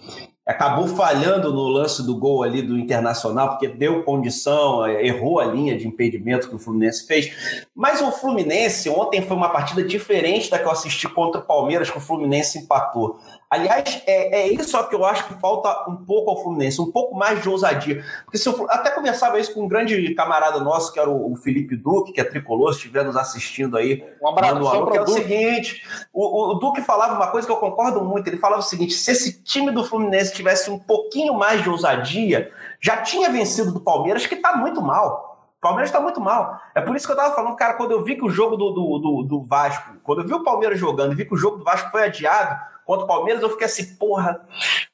[0.49, 5.77] acabou falhando no lance do gol ali do Internacional, porque deu condição, errou a linha
[5.77, 7.67] de impedimento que o Fluminense fez.
[7.77, 11.91] Mas o Fluminense, ontem foi uma partida diferente da que eu assisti contra o Palmeiras,
[11.91, 13.21] que o Fluminense empatou.
[13.51, 17.17] Aliás, é, é isso que eu acho que falta um pouco ao Fluminense, um pouco
[17.17, 18.05] mais de ousadia.
[18.25, 21.75] Porque se eu até conversava isso com um grande camarada nosso, que era o, Felipe
[21.75, 25.05] Duque, que é tricolor, se estiver nos assistindo aí, um abraço, manual, que é o
[25.07, 25.21] Duque.
[25.21, 25.83] seguinte:
[26.13, 28.29] o, o, Duque falava uma coisa que eu concordo muito.
[28.29, 32.53] Ele falava o seguinte: se esse time do Fluminense tivesse um pouquinho mais de ousadia,
[32.79, 35.29] já tinha vencido do Palmeiras, que está muito mal.
[35.57, 36.61] O Palmeiras está muito mal.
[36.75, 38.71] É por isso que eu estava falando, cara, quando eu vi que o jogo do,
[38.71, 41.57] do, do, do Vasco, quando eu vi o Palmeiras jogando e vi que o jogo
[41.57, 44.41] do Vasco foi adiado, contra o Palmeiras, eu fiquei assim, porra,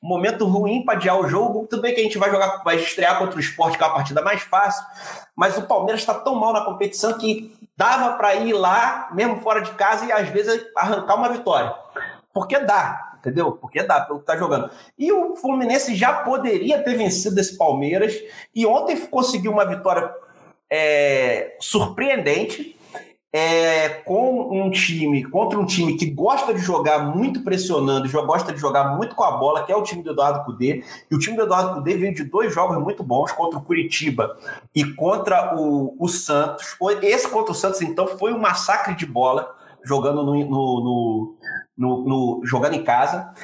[0.03, 1.65] momento ruim para adiar o jogo.
[1.69, 3.91] Tudo bem que a gente vai jogar, vai estrear contra o esporte, que é a
[3.91, 4.85] partida mais fácil,
[5.37, 9.61] mas o Palmeiras está tão mal na competição que dava para ir lá, mesmo fora
[9.61, 11.73] de casa, e às vezes arrancar uma vitória.
[12.33, 13.53] Porque dá, entendeu?
[13.53, 14.69] Porque dá pelo que tá jogando.
[14.99, 18.21] E o Fluminense já poderia ter vencido esse Palmeiras,
[18.53, 20.13] e ontem conseguiu uma vitória
[20.69, 22.74] é, surpreendente
[23.37, 28.61] é, com um time, contra um time que gosta de jogar muito pressionando, gosta de
[28.61, 30.85] jogar muito com a bola, que é o time do Eduardo Cudê.
[31.11, 34.39] E o time do Eduardo Cudê veio de dois jogos muito bons contra o Curitiba
[34.73, 36.77] e contra o, o Santos.
[37.03, 41.37] Esse contra o Santos, então, foi um massacre de bola, jogando no, no,
[41.77, 43.35] no, no jogando em casa.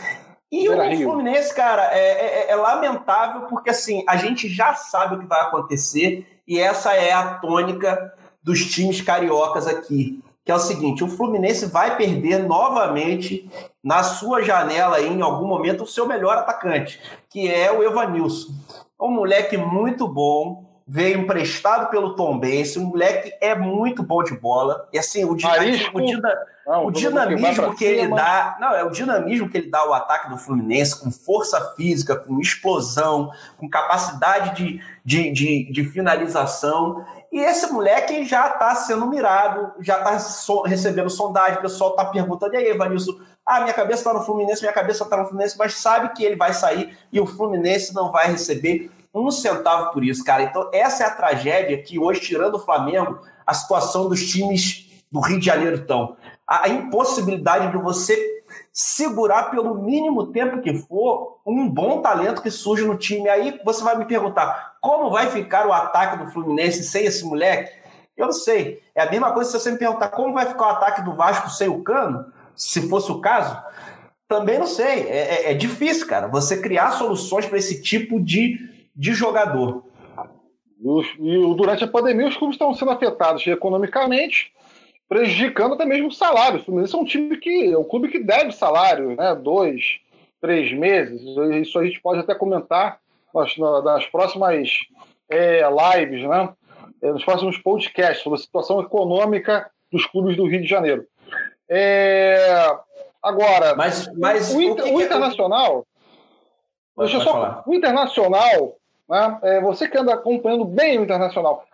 [0.52, 5.18] E o Fluminense, cara, é, é, é, lamentável porque assim a gente já sabe o
[5.18, 10.58] que vai acontecer e essa é a tônica dos times cariocas aqui, que é o
[10.58, 13.48] seguinte: o Fluminense vai perder novamente
[13.82, 18.52] na sua janela aí, em algum momento o seu melhor atacante, que é o Evanilson.
[19.00, 24.24] É um moleque muito bom, veio emprestado pelo Tom Bense, um moleque é muito bom
[24.24, 24.88] de bola.
[24.92, 26.20] E assim, o, dinamismo, o,
[26.66, 29.94] não, o dinamismo que, que ele dá, não, é o dinamismo que ele dá ao
[29.94, 37.04] ataque do Fluminense, com força física, com explosão, com capacidade de, de, de, de finalização.
[37.32, 42.04] E esse moleque já está sendo mirado, já está so, recebendo sondagem, o pessoal está
[42.04, 45.56] perguntando, e aí, Evanilson, ah, minha cabeça está no Fluminense, minha cabeça está no Fluminense,
[45.56, 50.04] mas sabe que ele vai sair e o Fluminense não vai receber um centavo por
[50.04, 50.42] isso, cara.
[50.42, 55.20] Então, essa é a tragédia que hoje, tirando o Flamengo, a situação dos times do
[55.20, 56.16] Rio de Janeiro estão.
[56.46, 58.29] A, impossibilidade de você
[58.72, 63.28] segurar pelo mínimo tempo que for um bom talento que surge no time.
[63.28, 67.72] Aí você vai me perguntar como vai ficar o ataque do Fluminense sem esse moleque?
[68.16, 68.82] Eu não sei.
[68.94, 71.50] É a mesma coisa se você me perguntar como vai ficar o ataque do Vasco
[71.50, 73.60] sem o Cano, se fosse o caso.
[74.28, 75.08] Também não sei.
[75.08, 78.58] É, é, é difícil, cara, você criar soluções para esse tipo de,
[78.94, 79.84] de jogador.
[81.18, 84.52] E durante a pandemia, os clubes estão sendo afetados economicamente
[85.10, 86.60] prejudicando até mesmo o salário.
[86.60, 89.34] O Fluminense é um time que é um clube que deve salário, né?
[89.34, 89.98] Dois,
[90.40, 91.20] três meses.
[91.60, 93.00] Isso a gente pode até comentar
[93.34, 94.70] nas, nas próximas
[95.28, 96.50] é, lives, né?
[97.02, 101.04] É, nos próximos podcasts sobre a situação econômica dos clubes do Rio de Janeiro.
[101.68, 102.72] É,
[103.20, 105.84] agora, mas, mas o, o, o Internacional.
[106.96, 107.62] deixa só, falar.
[107.66, 108.76] o Internacional,
[109.08, 111.64] né, é, você que anda acompanhando bem o Internacional,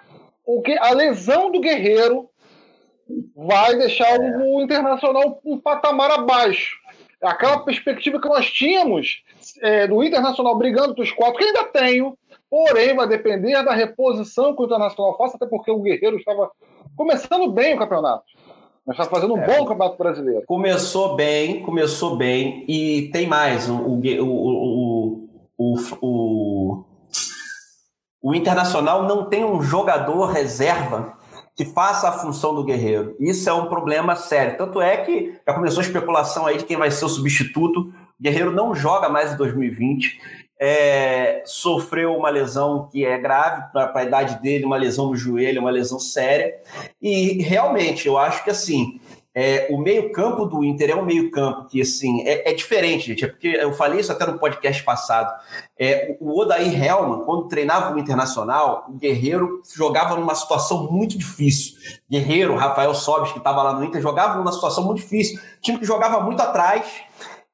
[0.43, 2.31] o que, a lesão do Guerreiro
[3.37, 4.39] vai deixar é.
[4.39, 6.79] o Internacional um patamar abaixo.
[7.23, 9.23] Aquela perspectiva que nós tínhamos
[9.61, 12.17] é, do Internacional brigando dos quatro, que ainda tenho,
[12.49, 16.51] porém vai depender da reposição que o Internacional faça, até porque o Guerreiro estava
[16.97, 18.25] começando bem o campeonato.
[18.87, 19.47] Nós estamos fazendo um é.
[19.47, 20.45] bom campeonato brasileiro.
[20.47, 23.69] Começou bem, começou bem, e tem mais.
[23.69, 26.85] O, o, o, o,
[28.23, 31.17] o Internacional não tem um jogador reserva
[31.57, 33.17] que faça a função do guerreiro.
[33.19, 34.59] Isso é um problema sério.
[34.59, 37.81] Tanto é que já começou a especulação aí de quem vai ser o substituto.
[38.21, 40.21] O Guerreiro não joga mais em 2020.
[40.59, 45.61] é, sofreu uma lesão que é grave para a idade dele, uma lesão no joelho,
[45.61, 46.55] uma lesão séria.
[47.01, 49.01] E realmente, eu acho que assim,
[49.39, 53.23] é, o meio-campo do Inter é um meio-campo que, assim, é, é, diferente, gente.
[53.23, 55.31] É porque eu falei isso até no podcast passado.
[55.79, 61.75] É, o Odair Helman, quando treinava o Internacional, o Guerreiro jogava numa situação muito difícil.
[62.11, 65.39] Guerreiro, Rafael Sobis, que estava lá no Inter, jogava numa situação muito difícil.
[65.61, 66.87] Time que jogava muito atrás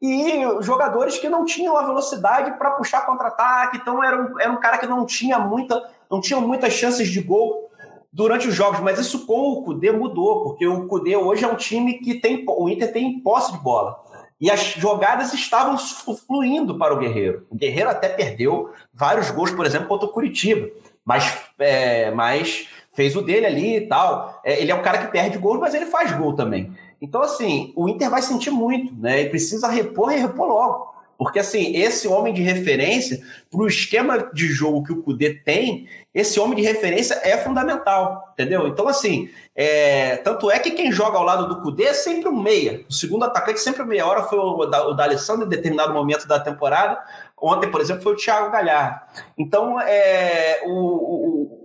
[0.01, 3.79] e jogadores que não tinham a velocidade para puxar contra-ataque.
[3.79, 7.21] Então, era um, era um cara que não tinha muita, não tinha muitas chances de
[7.21, 7.72] gol
[8.13, 11.57] durante os jogos, mas isso com o Cudê mudou, porque o Cudê hoje é um
[11.57, 12.45] time que tem.
[12.47, 14.03] O Inter tem posse de bola.
[14.41, 15.79] E as jogadas estavam
[16.27, 17.47] fluindo para o Guerreiro.
[17.49, 20.69] O Guerreiro até perdeu vários gols, por exemplo, contra o Curitiba.
[21.05, 24.41] Mas, é, mas fez o dele ali e tal.
[24.45, 26.73] É, ele é um cara que perde gols, mas ele faz gol também.
[27.01, 29.23] Então, assim, o Inter vai sentir muito, né?
[29.23, 30.92] E precisa repor e repor logo.
[31.19, 35.87] Porque, assim, esse homem de referência, para o esquema de jogo que o Cudê tem,
[36.13, 38.67] esse homem de referência é fundamental, entendeu?
[38.67, 40.17] Então, assim, é...
[40.17, 42.85] tanto é que quem joga ao lado do Cudê é sempre um meia.
[42.89, 46.27] O segundo atacante sempre meia hora foi o da, o da Alessandro em determinado momento
[46.27, 46.99] da temporada.
[47.41, 49.01] Ontem, por exemplo, foi o Thiago Galhardo.
[49.37, 51.63] Então, é, o, o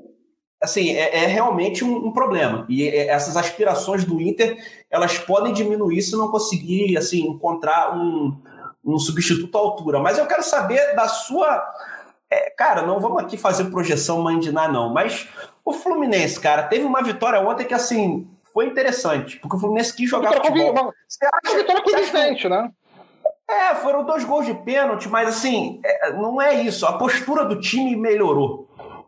[0.61, 2.65] assim, é, é realmente um, um, problema.
[2.67, 4.57] E é, essas aspirações do Inter,
[4.89, 8.35] elas podem diminuir se não conseguir, assim, encontrar um
[8.87, 9.99] um substituto à altura.
[9.99, 11.63] Mas eu quero saber da sua.
[12.29, 14.93] É, cara, não vamos aqui fazer projeção mandinar, não.
[14.93, 15.27] Mas
[15.63, 19.37] o Fluminense, cara, teve uma vitória ontem que, assim, foi interessante.
[19.39, 20.71] Porque o Fluminense quis jogar futebol.
[20.71, 22.71] Uma, você acha, uma vitória consistente, né?
[23.49, 26.85] É, foram dois gols de pênalti, mas assim, é, não é isso.
[26.85, 28.67] A postura do time melhorou.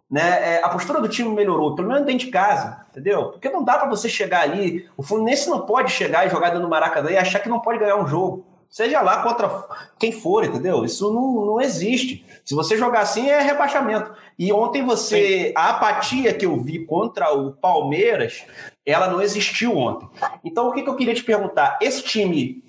[0.09, 0.55] Né?
[0.55, 3.31] É, a postura do time melhorou, pelo menos dentro de casa, entendeu?
[3.31, 4.89] Porque não dá para você chegar ali.
[4.97, 7.79] O Fluminense não pode chegar e jogar dentro do Maracanã e achar que não pode
[7.79, 8.45] ganhar um jogo.
[8.69, 9.65] Seja lá contra
[9.97, 10.85] quem for, entendeu?
[10.85, 12.23] Isso não, não existe.
[12.45, 14.13] Se você jogar assim, é rebaixamento.
[14.37, 15.47] E ontem você.
[15.47, 15.53] Sim.
[15.55, 18.45] A apatia que eu vi contra o Palmeiras,
[18.85, 20.07] ela não existiu ontem.
[20.43, 21.79] Então, o que, que eu queria te perguntar?
[21.81, 22.63] Esse time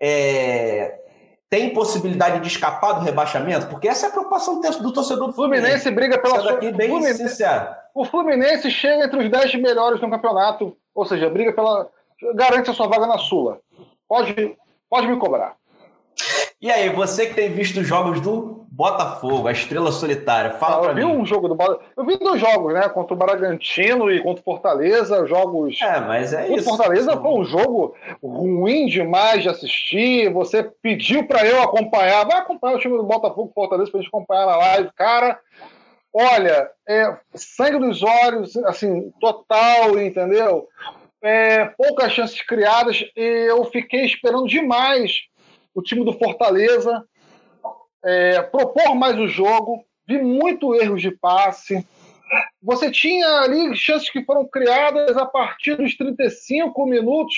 [0.00, 0.98] é,
[1.48, 3.68] tem possibilidade de escapar do rebaixamento?
[3.68, 5.82] Porque essa é a preocupação do torcedor do Fluminense.
[5.82, 6.50] Fluminense briga pela sua...
[6.54, 7.68] aqui bem Fluminense, sincero.
[7.94, 11.88] O Fluminense chega entre os 10 melhores no campeonato, ou seja, briga pela.
[12.34, 13.60] garante a sua vaga na Sula.
[14.08, 14.56] Pode
[14.94, 15.56] Pode me cobrar.
[16.62, 20.78] E aí, você que tem visto os jogos do Botafogo, a estrela solitária, fala ah,
[20.78, 21.84] pra eu vi um jogo do Botafogo.
[21.96, 22.88] Eu vi dois jogos, né?
[22.88, 25.82] Contra o Bragantino e contra o Fortaleza, jogos.
[25.82, 26.68] É, mas é contra isso.
[26.68, 30.32] O Fortaleza foi um jogo ruim demais de assistir.
[30.32, 32.24] Você pediu para eu acompanhar.
[32.24, 34.90] Vai acompanhar o time do Botafogo Fortaleza pra gente acompanhar na live.
[34.94, 35.40] Cara,
[36.12, 40.68] olha, é, sangue nos olhos, assim, total, entendeu?
[41.24, 43.04] É, poucas chances criadas.
[43.16, 45.22] E eu fiquei esperando demais
[45.74, 47.04] o time do Fortaleza
[48.04, 49.84] é, propor mais o jogo.
[50.06, 51.86] Vi muito erros de passe.
[52.62, 57.34] Você tinha ali chances que foram criadas a partir dos 35 minutos,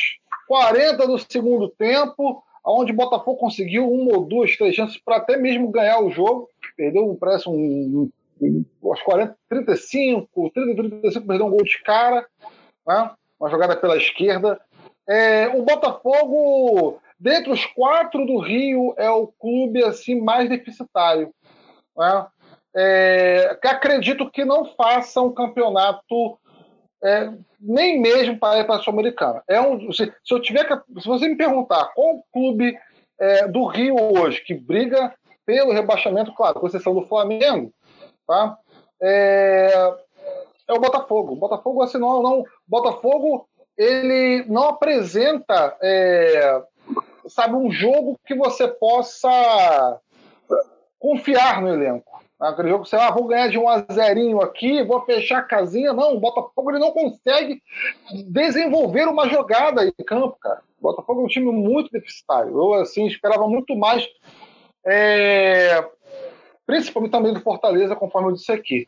[0.48, 5.36] 40 do segundo tempo, onde o Botafogo conseguiu uma ou duas, três chances para até
[5.36, 6.48] mesmo ganhar o jogo.
[6.76, 12.26] Perdeu, parece um, um, aos 40, 35, 30, 35, perdeu um gol de cara.
[12.86, 13.10] Né?
[13.38, 14.60] Uma jogada pela esquerda.
[15.08, 21.32] É, o Botafogo, dentre os quatro do Rio, é o clube assim mais deficitário.
[21.96, 22.26] Né?
[22.74, 26.38] É, que acredito que não faça um campeonato
[27.02, 29.42] é, nem mesmo para a Sul-Americana.
[29.48, 32.76] É um, se, se, eu tiver que, se você me perguntar qual clube
[33.18, 37.72] é, do Rio hoje que briga pelo rebaixamento, claro, com exceção do Flamengo,
[38.26, 38.58] tá?
[39.00, 39.94] É,
[40.68, 41.32] é o Botafogo.
[41.32, 42.44] O Botafogo, assim, não.
[42.66, 46.62] Botafogo, ele não apresenta, é,
[47.28, 50.00] sabe, um jogo que você possa
[50.98, 52.16] confiar no elenco.
[52.38, 55.92] Aquele jogo, sei lá, vou ganhar de um a zerinho aqui, vou fechar a casinha.
[55.92, 57.62] Não, o Botafogo ele não consegue
[58.26, 60.60] desenvolver uma jogada em campo, cara.
[60.78, 62.50] O Botafogo é um time muito deficitário.
[62.50, 64.06] Eu, assim, esperava muito mais,
[64.84, 65.82] é,
[66.66, 68.86] principalmente também do Fortaleza, conforme eu disse aqui.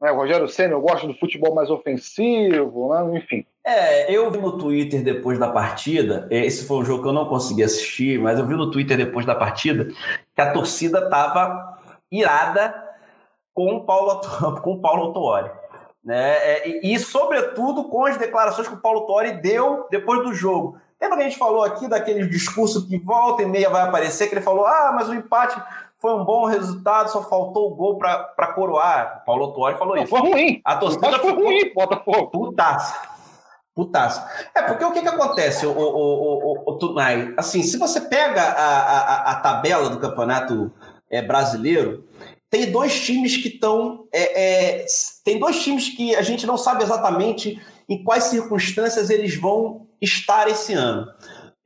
[0.00, 0.10] Né?
[0.10, 3.18] Rogério Senna, eu gosto do futebol mais ofensivo, né?
[3.18, 3.44] enfim.
[3.64, 7.28] É, eu vi no Twitter depois da partida, esse foi um jogo que eu não
[7.28, 9.88] consegui assistir, mas eu vi no Twitter depois da partida
[10.34, 11.78] que a torcida estava
[12.10, 12.74] irada
[13.52, 14.20] com o Paulo,
[14.62, 15.50] com Paulo Autuori.
[16.04, 16.30] Né?
[16.36, 20.80] É, e, e, sobretudo, com as declarações que o Paulo Autuori deu depois do jogo.
[21.00, 24.34] Lembra que a gente falou aqui daquele discurso que volta e meia vai aparecer, que
[24.34, 25.60] ele falou, ah, mas o empate
[26.00, 29.20] foi um bom resultado, só faltou o gol para coroar.
[29.22, 30.10] O Paulo Tuori falou não, isso.
[30.10, 30.60] Foi ruim.
[30.64, 31.44] A torcida foi ficou...
[31.44, 32.26] ruim, Botafogo.
[32.28, 33.18] Putaça.
[33.74, 34.28] Putaça.
[34.54, 37.34] É, porque o que, que acontece, o, o, o, o, Tunai?
[37.36, 40.72] Assim, se você pega a, a, a tabela do campeonato
[41.10, 42.04] é, brasileiro,
[42.50, 44.06] tem dois times que estão.
[44.12, 44.86] É, é,
[45.24, 50.48] tem dois times que a gente não sabe exatamente em quais circunstâncias eles vão estar
[50.48, 51.06] esse ano.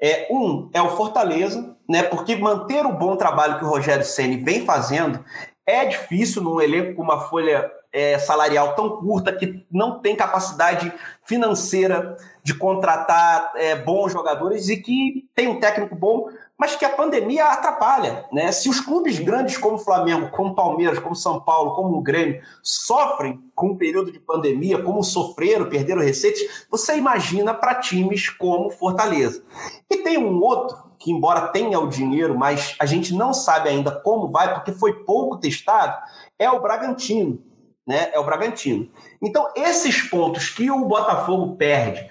[0.03, 2.03] É, um é o Fortaleza, né?
[2.03, 5.25] Porque manter o bom trabalho que o Rogério Ceni vem fazendo
[5.65, 10.93] é difícil num elenco com uma folha é, salarial tão curta que não tem capacidade
[11.25, 16.29] financeira de contratar é, bons jogadores e que tem um técnico bom,
[16.63, 18.25] mas que a pandemia atrapalha.
[18.31, 18.53] Né?
[18.53, 23.43] Se os clubes grandes como Flamengo, como Palmeiras, como São Paulo, como o Grêmio sofrem
[23.53, 26.41] com o período de pandemia, como sofreram, perderam receitas,
[26.71, 29.43] você imagina para times como Fortaleza.
[29.91, 33.91] E tem um outro que, embora tenha o dinheiro, mas a gente não sabe ainda
[33.91, 36.01] como vai, porque foi pouco testado,
[36.39, 37.43] é o Bragantino
[37.85, 38.11] né?
[38.13, 38.89] É o Bragantino.
[39.21, 42.09] Então, esses pontos que o Botafogo perde,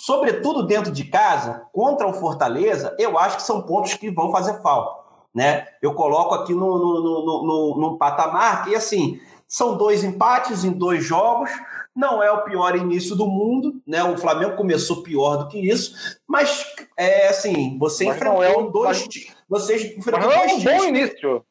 [0.00, 4.62] sobretudo dentro de casa, contra o Fortaleza, eu acho que são pontos que vão fazer
[4.62, 4.98] falta.
[5.34, 5.66] Né?
[5.82, 10.72] Eu coloco aqui no, no, no, no, no patamar que, assim, são dois empates em
[10.72, 11.50] dois jogos,
[11.94, 14.02] não é o pior início do mundo, né?
[14.02, 15.92] O Flamengo começou pior do que isso,
[16.26, 16.64] mas
[16.96, 19.26] é assim, você mas enfrentou é um, dois, mas...
[19.48, 21.44] vocês enfrentou mas dois é um bom início.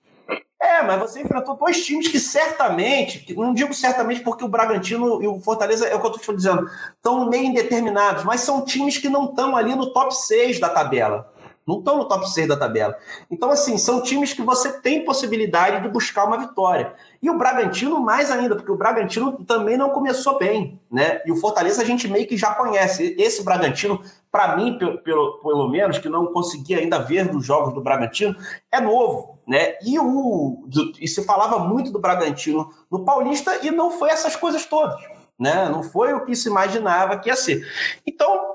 [0.80, 5.28] É, mas você enfrentou dois times que certamente, não digo certamente porque o Bragantino e
[5.28, 9.10] o Fortaleza, é o que eu estou dizendo, estão meio indeterminados, mas são times que
[9.10, 11.34] não estão ali no top 6 da tabela.
[11.70, 12.98] Não estão no top 6 da tabela.
[13.30, 16.96] Então, assim, são times que você tem possibilidade de buscar uma vitória.
[17.22, 21.22] E o Bragantino, mais ainda, porque o Bragantino também não começou bem, né?
[21.28, 23.16] E o Fortaleza a gente meio que já conhece.
[23.20, 24.02] Esse Bragantino,
[24.32, 28.36] para mim, pelo, pelo, pelo menos, que não consegui ainda ver dos jogos do Bragantino,
[28.72, 29.76] é novo, né?
[29.86, 30.66] E, o,
[31.00, 35.00] e se falava muito do Bragantino no Paulista e não foi essas coisas todas.
[35.38, 35.70] Né?
[35.70, 37.66] Não foi o que se imaginava que ia ser.
[38.06, 38.49] Então,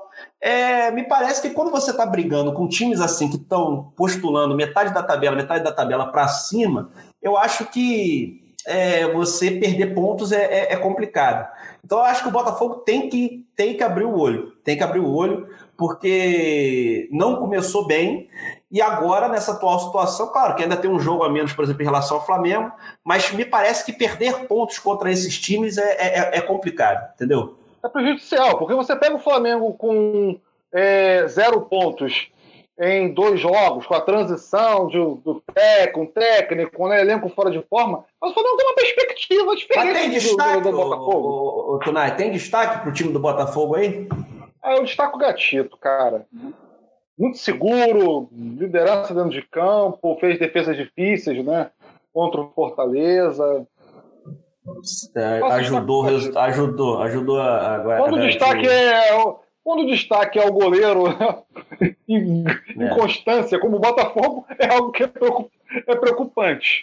[0.45, 4.93] é, me parece que quando você está brigando com times assim que estão postulando metade
[4.93, 10.43] da tabela, metade da tabela para cima, eu acho que é, você perder pontos é,
[10.43, 11.49] é, é, complicado.
[11.83, 14.83] Então eu acho que o Botafogo tem que, tem que abrir o olho, tem que
[14.83, 18.29] abrir o olho, porque não começou bem
[18.69, 21.81] e agora nessa atual situação, claro que ainda tem um jogo a menos, por exemplo,
[21.81, 22.71] em relação ao Flamengo,
[23.03, 27.64] mas me parece que perder pontos contra esses times é, é, é complicado, entendeu?
[27.85, 30.39] É prejudicial, porque você pega o Flamengo com
[30.73, 32.29] é, zero pontos
[32.77, 37.61] em dois jogos, com a transição de, do técnico, um técnico, né, elenco fora de
[37.69, 41.27] forma, mas o Flamengo tem uma perspectiva diferente mas tem destaque, do, do, do Botafogo.
[41.27, 44.07] O, o, o Tunai, tem destaque para o time do Botafogo aí?
[44.63, 46.25] É, eu destaco o Gatito, cara.
[47.17, 51.69] Muito seguro, liderança dentro de campo, fez defesas difíceis, né?
[52.11, 53.65] Contra o Fortaleza.
[55.15, 56.05] É, ajudou,
[56.35, 59.11] ajudou, ajudou a, a Quando o destaque é
[59.65, 61.05] quando o destaque é o goleiro
[62.07, 62.89] em, é.
[62.93, 65.09] constância, como o Botafogo, é algo que é,
[65.87, 66.81] é preocupante.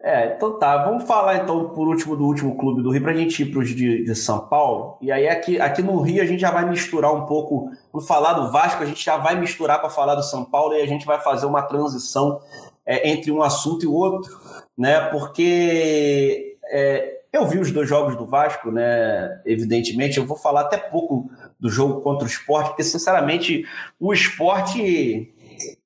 [0.00, 3.16] É, então tá, vamos falar então por último do último clube do Rio para a
[3.16, 4.96] gente ir para os de, de, São Paulo.
[5.02, 8.34] E aí aqui, aqui no Rio a gente já vai misturar um pouco, vamos falar
[8.34, 11.04] do Vasco, a gente já vai misturar para falar do São Paulo e a gente
[11.04, 12.40] vai fazer uma transição
[12.86, 14.32] é, entre um assunto e outro,
[14.78, 15.00] né?
[15.10, 19.40] Porque é, eu vi os dois jogos do Vasco, né?
[19.44, 23.66] Evidentemente, eu vou falar até pouco do jogo contra o esporte, porque, sinceramente,
[24.00, 25.32] o esporte.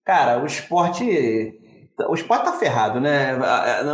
[0.05, 1.59] Cara, o esporte.
[2.09, 3.37] O esporte tá ferrado, né?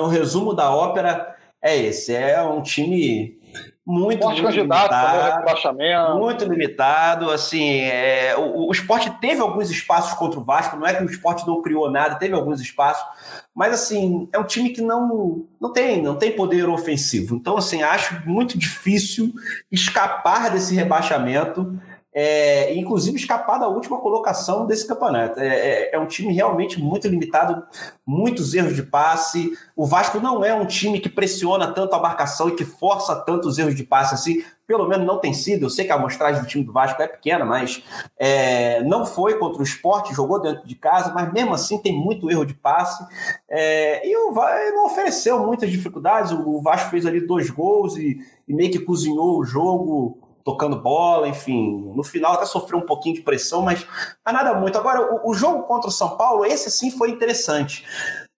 [0.00, 3.38] O resumo da ópera é esse: é um time
[3.86, 7.30] muito, muito limitado, muito limitado.
[7.30, 10.76] Assim, é, o, o esporte teve alguns espaços contra o Vasco.
[10.76, 13.06] Não é que o esporte não criou nada, teve alguns espaços,
[13.54, 17.36] mas assim é um time que não não tem não tem poder ofensivo.
[17.36, 19.32] Então assim acho muito difícil
[19.70, 21.78] escapar desse rebaixamento
[22.18, 25.38] é, inclusive escapar da última colocação desse campeonato.
[25.38, 27.62] É, é, é, um time realmente muito limitado,
[28.06, 29.52] muitos erros de passe.
[29.76, 33.46] O Vasco não é um time que pressiona tanto a marcação e que força tanto
[33.46, 34.42] os erros de passe assim.
[34.66, 35.66] Pelo menos não tem sido.
[35.66, 37.84] Eu sei que a amostragem do time do Vasco é pequena, mas
[38.18, 42.30] é, não foi contra o esporte, jogou dentro de casa, mas mesmo assim tem muito
[42.30, 43.06] erro de passe.
[43.46, 46.32] É, e o Vasco não ofereceu muitas dificuldades.
[46.32, 51.26] O Vasco fez ali dois gols e, e meio que cozinhou o jogo tocando bola,
[51.26, 51.92] enfim.
[51.96, 53.84] No final até sofreu um pouquinho de pressão, mas,
[54.24, 54.78] mas nada muito.
[54.78, 57.84] Agora, o, o, jogo contra o São Paulo, esse sim foi interessante.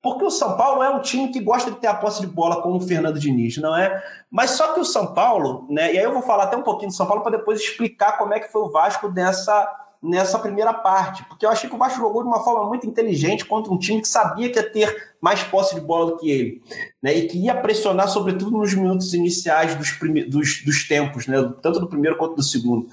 [0.00, 2.62] Porque o São Paulo é um time que gosta de ter a posse de bola
[2.62, 4.02] como o Fernando Diniz, não é?
[4.30, 5.92] Mas só que o São Paulo, né?
[5.92, 8.32] E aí eu vou falar até um pouquinho do São Paulo para depois explicar como
[8.32, 9.68] é que foi o Vasco nessa,
[10.02, 13.44] nessa primeira parte, porque eu achei que o Vasco jogou de uma forma muito inteligente
[13.44, 16.62] contra um time que sabia que ia ter mais posse de bola do que ele,
[17.02, 17.12] né?
[17.12, 20.24] E que ia pressionar, sobretudo nos minutos iniciais dos, prime...
[20.24, 21.36] dos, dos tempos, né?
[21.60, 22.86] Tanto do primeiro quanto do segundo.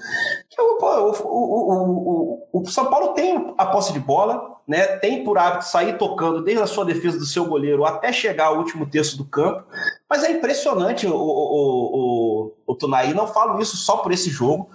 [0.58, 4.84] O, o, o, o, São Paulo tem a posse de bola, né?
[4.98, 8.58] Tem por hábito sair tocando desde a sua defesa do seu goleiro até chegar ao
[8.58, 9.62] último terço do campo.
[10.10, 14.68] Mas é impressionante o, o, o, o, não falo isso só por esse jogo.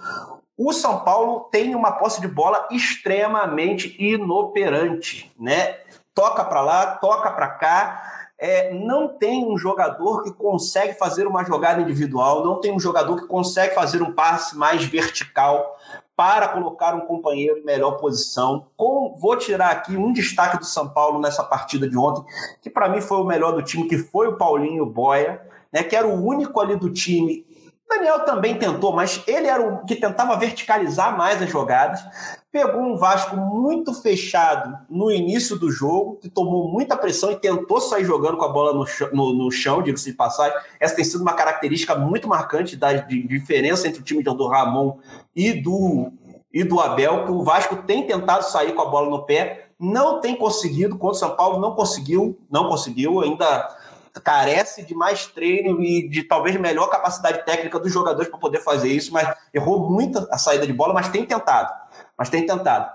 [0.56, 5.78] O São Paulo tem uma posse de bola extremamente inoperante, né?
[6.14, 8.28] Toca para lá, toca para cá.
[8.38, 13.16] É, não tem um jogador que consegue fazer uma jogada individual, não tem um jogador
[13.16, 15.76] que consegue fazer um passe mais vertical
[16.16, 18.66] para colocar um companheiro em melhor posição.
[18.76, 22.24] Com, vou tirar aqui um destaque do São Paulo nessa partida de ontem,
[22.60, 25.40] que para mim foi o melhor do time, que foi o Paulinho Boia,
[25.72, 27.46] né, que era o único ali do time
[27.94, 32.02] Daniel também tentou, mas ele era o que tentava verticalizar mais as jogadas.
[32.50, 37.80] Pegou um Vasco muito fechado no início do jogo, que tomou muita pressão e tentou
[37.80, 40.56] sair jogando com a bola no chão, no, no chão diga-se de passagem.
[40.80, 44.98] Essa tem sido uma característica muito marcante da de diferença entre o time do Ramon
[45.34, 46.12] e do,
[46.52, 50.20] e do Abel, que o Vasco tem tentado sair com a bola no pé, não
[50.20, 53.68] tem conseguido, contra o São Paulo não conseguiu, não conseguiu, ainda
[54.20, 58.88] carece de mais treino e de talvez melhor capacidade técnica dos jogadores para poder fazer
[58.88, 61.72] isso, mas errou muito a saída de bola, mas tem tentado.
[62.16, 62.90] Mas tem tentado.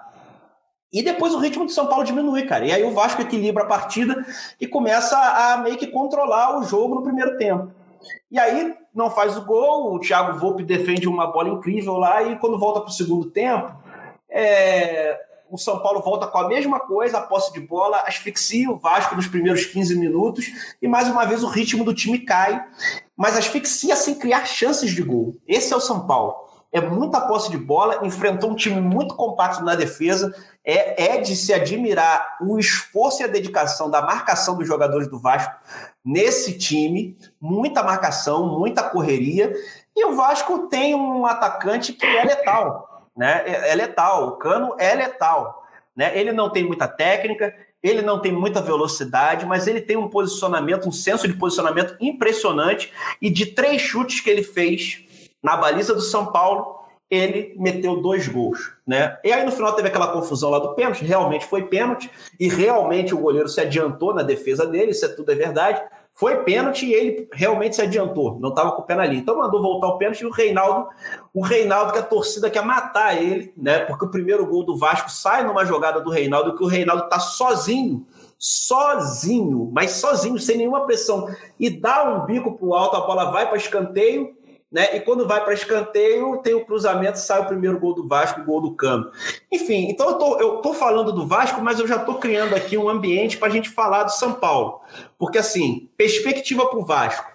[0.91, 2.65] E depois o ritmo do São Paulo diminui, cara.
[2.65, 4.26] E aí o Vasco equilibra a partida
[4.59, 7.72] e começa a meio que controlar o jogo no primeiro tempo.
[8.32, 12.38] E aí não faz o gol, o Thiago Volpe defende uma bola incrível lá e
[12.38, 13.72] quando volta para o segundo tempo,
[14.30, 15.20] é,
[15.50, 19.16] o São Paulo volta com a mesma coisa, a posse de bola, asfixia o Vasco
[19.16, 20.45] nos primeiros 15 minutos
[20.82, 22.64] e mais uma vez o ritmo do time cai,
[23.16, 25.36] mas asfixia sem criar chances de gol.
[25.48, 26.48] Esse é o São Paulo.
[26.72, 30.36] É muita posse de bola, enfrentou um time muito compacto na defesa.
[30.64, 35.18] É, é de se admirar o esforço e a dedicação da marcação dos jogadores do
[35.18, 35.56] Vasco
[36.04, 37.18] nesse time.
[37.39, 39.54] Muita marcação, muita correria.
[39.95, 43.43] E o Vasco tem um atacante que é letal né?
[43.45, 45.65] É, é letal, o Cano é letal,
[45.95, 46.18] né?
[46.18, 50.88] Ele não tem muita técnica, ele não tem muita velocidade, mas ele tem um posicionamento,
[50.88, 55.03] um senso de posicionamento impressionante e de três chutes que ele fez
[55.41, 56.78] na baliza do São Paulo,
[57.09, 59.18] ele meteu dois gols, né?
[59.24, 63.13] E aí no final teve aquela confusão lá do pênalti, realmente foi pênalti e realmente
[63.13, 65.82] o goleiro se adiantou na defesa dele, isso é tudo é verdade.
[66.18, 69.22] Foi pênalti e ele realmente se adiantou, não estava com o pé na linha.
[69.22, 70.89] Então mandou voltar o pênalti e o Reinaldo,
[71.32, 73.82] o Reinaldo que a torcida quer matar ele, né?
[73.82, 77.20] Porque o primeiro gol do Vasco sai numa jogada do Reinaldo que o Reinaldo está
[77.20, 78.03] sozinho,
[78.36, 81.28] sozinho, mas sozinho, sem nenhuma pressão,
[81.59, 84.36] e dá um bico para o alto, a bola vai para escanteio
[84.78, 84.95] né?
[84.95, 88.43] E quando vai para escanteio, tem o cruzamento, sai o primeiro gol do Vasco, o
[88.43, 89.09] gol do Cano.
[89.51, 92.78] Enfim, então eu tô, eu tô falando do Vasco, mas eu já estou criando aqui
[92.78, 94.82] um ambiente para a gente falar do São Paulo.
[95.17, 97.25] Porque, assim, perspectiva para o Vasco.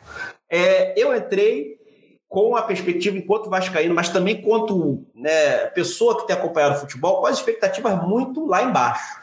[0.48, 1.80] É, eu entrei
[2.28, 7.22] com a perspectiva enquanto vascaíno, mas também quanto né, pessoa que tem acompanhado o futebol,
[7.22, 9.20] com as expectativas muito lá embaixo.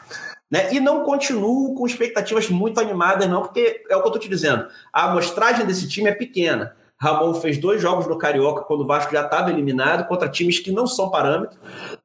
[0.50, 0.74] Né?
[0.74, 4.28] E não continuo com expectativas muito animadas, não, porque é o que eu estou te
[4.28, 4.68] dizendo.
[4.92, 6.76] A amostragem desse time é pequena.
[7.02, 10.70] Ramon fez dois jogos no Carioca, quando o Vasco já estava eliminado, contra times que
[10.70, 11.58] não são parâmetro.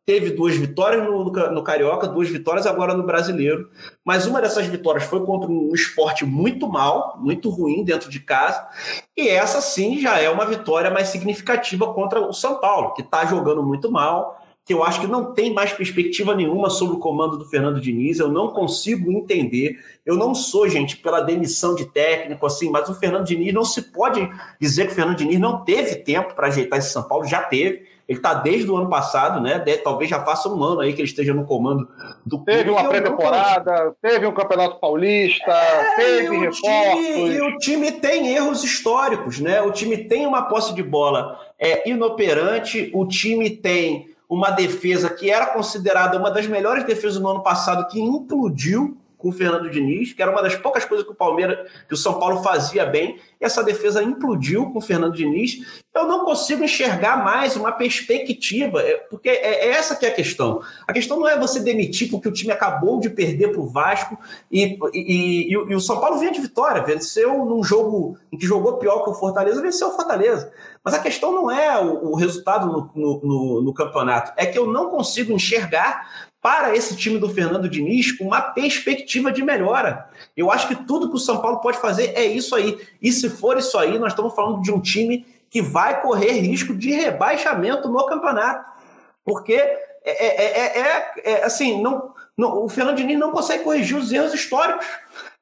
[0.05, 3.69] Teve duas vitórias no, no, no, Carioca, duas vitórias agora no Brasileiro.
[4.05, 8.65] Mas uma dessas vitórias foi contra um esporte muito mal, muito ruim dentro de casa.
[9.17, 13.25] E essa sim já é uma vitória mais significativa contra o São Paulo, que está
[13.25, 17.37] jogando muito mal, que eu acho que não tem mais perspectiva nenhuma sobre o comando
[17.37, 18.17] do Fernando Diniz.
[18.17, 19.77] Eu não consigo entender.
[20.03, 23.83] Eu não sou, gente, pela demissão de técnico, assim, mas o Fernando Diniz não se
[23.83, 24.27] pode
[24.59, 27.83] dizer que o Fernando Diniz não teve tempo para ajeitar esse São Paulo, já teve.
[28.07, 29.59] Ele está desde o ano passado, né?
[29.59, 31.87] De, talvez já faça um ano aí que ele esteja no comando
[32.25, 32.51] do clube.
[32.51, 38.63] Teve uma pré-temporada, teve um Campeonato Paulista, é, teve time, e o time tem erros
[38.63, 39.61] históricos, né?
[39.61, 45.29] O time tem uma posse de bola é, inoperante, o time tem uma defesa que
[45.29, 50.13] era considerada uma das melhores defesas do ano passado, que implodiu com o Fernando Diniz,
[50.13, 53.19] que era uma das poucas coisas que o Palmeiras, que o São Paulo fazia bem,
[53.41, 55.81] e essa defesa implodiu com o Fernando Diniz.
[55.95, 60.13] Eu não consigo enxergar mais uma perspectiva, é, porque é, é essa que é a
[60.13, 60.61] questão.
[60.87, 64.15] A questão não é você demitir porque o time acabou de perder para o Vasco
[64.51, 68.45] e, e, e, e, o São Paulo vinha de vitória, venceu num jogo em que
[68.45, 70.51] jogou pior que o Fortaleza, venceu o Fortaleza.
[70.85, 74.57] Mas a questão não é o, o resultado no, no, no, no campeonato, é que
[74.57, 80.07] eu não consigo enxergar para esse time do Fernando Diniz uma perspectiva de melhora.
[80.37, 82.79] Eu acho que tudo que o São Paulo pode fazer é isso aí.
[83.01, 86.75] E se for isso aí, nós estamos falando de um time que vai correr risco
[86.75, 88.63] de rebaixamento no campeonato.
[89.23, 94.31] Porque é, é, é assim, não, não, o Fernando Diniz não consegue corrigir os erros
[94.31, 94.85] históricos.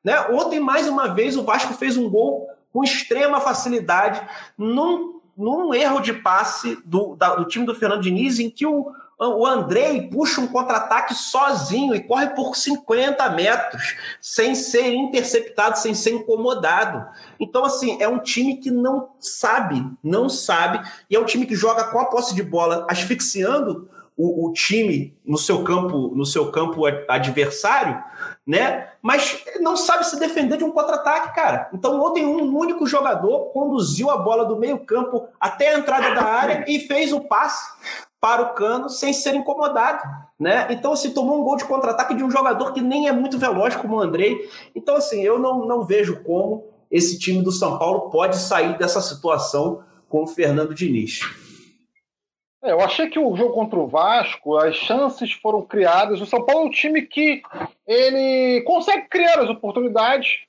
[0.02, 0.18] Né?
[0.30, 4.22] Ontem, mais uma vez, o Vasco fez um gol com extrema facilidade,
[4.58, 8.92] num, num erro de passe do, da, do time do Fernando Diniz, em que o,
[9.18, 15.94] o Andrei puxa um contra-ataque sozinho e corre por 50 metros, sem ser interceptado, sem
[15.94, 17.06] ser incomodado.
[17.40, 21.56] Então, assim, é um time que não sabe, não sabe, e é um time que
[21.56, 26.52] joga com a posse de bola, asfixiando o, o, time no seu campo, no seu
[26.52, 28.02] campo adversário,
[28.46, 28.90] né?
[29.02, 31.70] Mas não sabe se defender de um contra-ataque, cara.
[31.74, 36.66] Então ontem um único jogador conduziu a bola do meio-campo até a entrada da área
[36.68, 37.74] e fez o passe
[38.22, 40.02] para o Cano sem ser incomodado,
[40.40, 40.68] né?
[40.70, 43.76] Então assim, tomou um gol de contra-ataque de um jogador que nem é muito veloz
[43.76, 44.50] como o Andrei.
[44.76, 49.02] Então assim, eu não, não vejo como esse time do São Paulo pode sair dessa
[49.02, 51.22] situação com o Fernando Diniz.
[52.64, 56.22] É, eu achei que o jogo contra o Vasco, as chances foram criadas.
[56.22, 57.42] O São Paulo é um time que
[57.86, 60.40] ele consegue criar as oportunidades.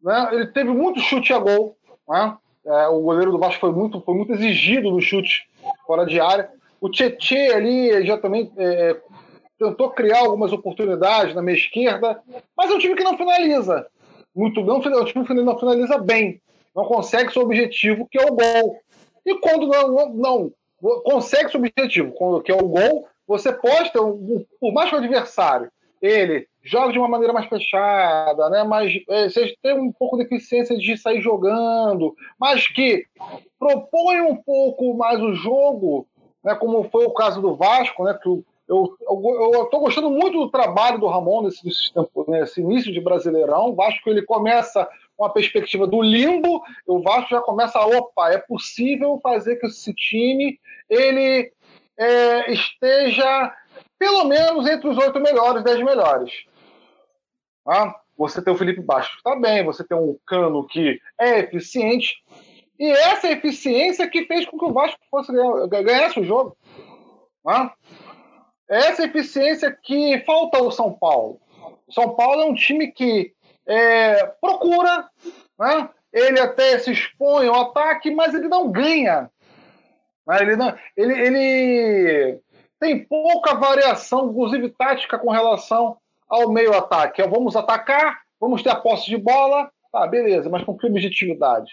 [0.00, 0.28] Né?
[0.30, 1.76] Ele teve muito chute a gol.
[2.08, 2.36] Né?
[2.64, 5.48] É, o goleiro do Vasco foi muito, foi muito exigido no chute
[5.84, 6.48] fora de área.
[6.80, 8.96] O Tietê ali já também é,
[9.58, 12.22] tentou criar algumas oportunidades na meia esquerda,
[12.56, 13.88] mas é um time que não finaliza.
[14.32, 16.40] Muito não, é um time que não finaliza bem.
[16.76, 18.78] Não consegue seu objetivo, que é o gol.
[19.24, 20.52] E quando não, não, não
[21.04, 24.98] consegue seu objetivo, que é o gol, você pode ter, um, por mais que o
[24.98, 25.70] adversário
[26.00, 28.64] ele joga de uma maneira mais fechada, né?
[28.64, 33.04] Mas é, vocês têm um pouco de eficiência de sair jogando, mas que
[33.58, 36.06] propõe um pouco mais o jogo,
[36.44, 36.54] né?
[36.54, 38.18] Como foi o caso do Vasco, né?
[38.22, 38.28] Que
[38.68, 38.96] eu,
[39.64, 41.62] estou gostando muito do trabalho do Ramon nesse,
[42.28, 43.70] nesse início de Brasileirão.
[43.70, 48.38] O Vasco ele começa com a perspectiva do limbo, o Vasco já começa, opa, é
[48.38, 50.58] possível fazer que esse time
[50.88, 51.50] ele
[51.98, 53.52] é, esteja
[53.98, 56.32] pelo menos entre os oito melhores, dez melhores.
[57.66, 62.22] Ah, você tem o Felipe Bastos, está bem, você tem um Cano que é eficiente,
[62.78, 66.56] e essa eficiência que fez com que o Vasco fosse ganhar, ganhasse o jogo.
[67.46, 67.72] Ah,
[68.68, 71.40] essa eficiência que falta ao São Paulo.
[71.86, 73.32] O São Paulo é um time que
[73.66, 75.08] é, procura,
[75.58, 75.88] né?
[76.12, 79.30] ele até se expõe ao ataque, mas ele não ganha.
[80.26, 80.38] Né?
[80.40, 82.40] Ele, não, ele, ele
[82.80, 85.96] tem pouca variação, inclusive tática, com relação
[86.28, 87.22] ao meio-ataque.
[87.22, 91.72] É, vamos atacar, vamos ter a posse de bola, tá, beleza, mas com que objetividade?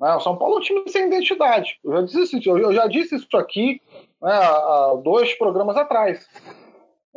[0.00, 0.14] Né?
[0.14, 1.78] O São Paulo é um time sem identidade.
[1.84, 3.80] Eu já disse, eu já disse isso aqui
[4.22, 6.26] né, há dois programas atrás.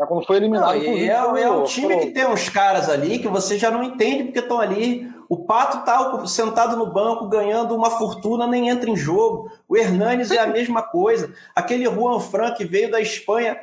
[0.01, 0.73] É quando foi eliminado.
[0.73, 1.99] Não, é, é, um time pro...
[1.99, 5.07] que tem uns caras ali que você já não entende porque estão ali.
[5.29, 9.51] O Pato tá sentado no banco ganhando uma fortuna, nem entra em jogo.
[9.69, 11.31] O Hernanes é a mesma coisa.
[11.55, 13.59] Aquele Juan Fran que veio da Espanha.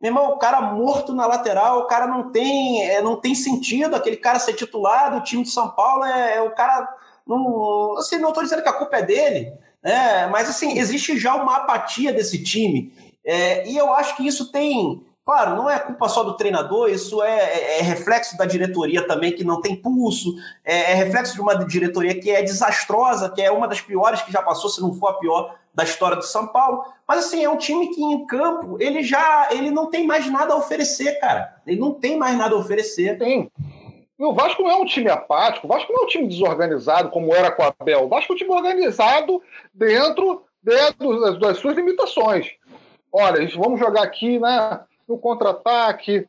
[0.00, 3.96] Meu irmão, o cara morto na lateral, o cara não tem, é, não tem sentido
[3.96, 6.04] aquele cara ser titular do time de São Paulo.
[6.04, 6.88] É, é o cara.
[7.26, 10.26] Não, assim, não estou dizendo que a culpa é dele, né?
[10.28, 12.92] mas assim, existe já uma apatia desse time.
[13.24, 17.22] É, e eu acho que isso tem Claro, não é culpa só do treinador, isso
[17.22, 21.40] é, é, é reflexo da diretoria também, que não tem pulso, é, é, reflexo de
[21.40, 24.92] uma diretoria que é desastrosa, que é uma das piores que já passou, se não
[24.92, 26.82] for a pior da história do São Paulo.
[27.06, 30.52] Mas assim, é um time que em campo ele já ele não tem mais nada
[30.52, 31.62] a oferecer, cara.
[31.64, 33.16] Ele não tem mais nada a oferecer.
[33.16, 33.52] Tem.
[34.18, 37.08] E o Vasco não é um time apático, o Vasco não é um time desorganizado
[37.08, 38.06] como era com a Abel.
[38.06, 39.40] O Vasco é um time organizado
[39.72, 42.48] dentro, dentro das suas limitações.
[43.12, 44.80] Olha, vamos jogar aqui, né?
[45.10, 46.26] No contra-ataque.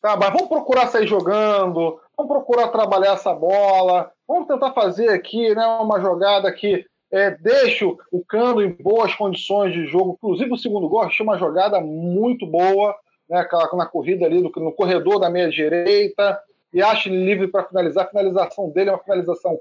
[0.00, 5.54] Tá, mas vamos procurar sair jogando, vamos procurar trabalhar essa bola, vamos tentar fazer aqui
[5.54, 10.14] né, uma jogada que é, deixe o Cano em boas condições de jogo.
[10.16, 12.94] Inclusive, o segundo gol achei uma jogada muito boa,
[13.28, 16.40] né, na corrida ali, no, no corredor da meia direita,
[16.72, 18.04] e ele livre para finalizar.
[18.04, 19.58] A finalização dele é uma finalização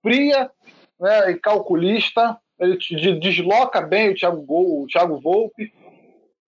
[0.00, 0.50] fria
[0.98, 2.38] né, e calculista.
[2.58, 2.78] Ele
[3.18, 5.72] desloca bem o Thiago, o Thiago Volpe.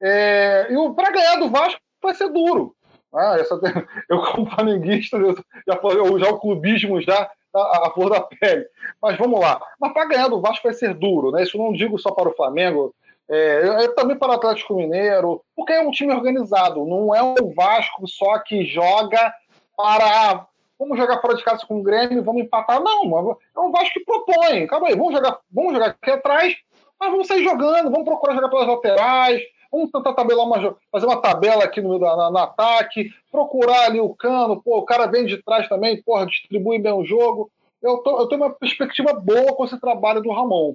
[0.03, 2.75] É, e para ganhar do Vasco vai ser duro.
[3.15, 3.59] Ah, essa,
[4.11, 5.35] eu, como flamenguista, eu,
[5.67, 8.67] já falei, já o clubismo já a, a flor da pele.
[9.01, 9.61] Mas vamos lá.
[9.81, 11.43] Mas para ganhar do Vasco vai ser duro, né?
[11.43, 12.95] Isso não digo só para o Flamengo,
[13.29, 17.53] é, é, também para o Atlético Mineiro, porque é um time organizado, não é um
[17.55, 19.33] Vasco só que joga
[19.77, 20.47] para.
[20.79, 22.81] Vamos jogar fora de casa com o Grêmio, vamos empatar.
[22.81, 24.67] Não, é um Vasco que propõe.
[24.67, 26.55] Calma aí, vamos jogar, vamos jogar aqui atrás,
[27.01, 31.21] mas vamos sair jogando, vamos procurar jogar pelas laterais, Vamos tentar tabelar uma, fazer uma
[31.21, 35.43] tabela aqui no, na, no ataque, procurar ali o cano, pô, o cara vem de
[35.43, 37.51] trás também, porra, distribui bem o jogo.
[37.83, 40.75] Eu, tô, eu tenho uma perspectiva boa com esse trabalho do Ramon.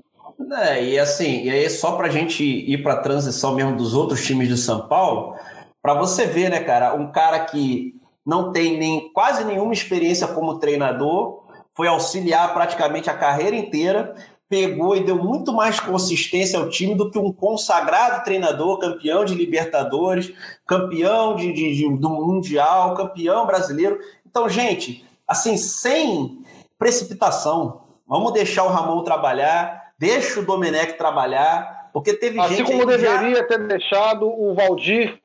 [0.64, 3.94] É, e assim, e aí só para a gente ir para a transição mesmo dos
[3.94, 5.36] outros times de São Paulo,
[5.82, 10.60] para você ver, né, cara, um cara que não tem nem quase nenhuma experiência como
[10.60, 11.42] treinador,
[11.74, 14.16] foi auxiliar praticamente a carreira inteira,
[14.52, 19.34] pegou e deu muito mais consistência ao time do que um consagrado treinador, campeão de
[19.34, 20.34] Libertadores,
[20.68, 23.98] campeão de, de, de, do Mundial, campeão brasileiro.
[24.30, 26.44] Então, gente, assim, sem
[26.78, 32.64] precipitação, vamos deixar o Ramon trabalhar, deixa o Domenech trabalhar, porque teve assim gente.
[32.64, 33.48] Assim como deveria já...
[33.48, 35.18] ter deixado o Valdir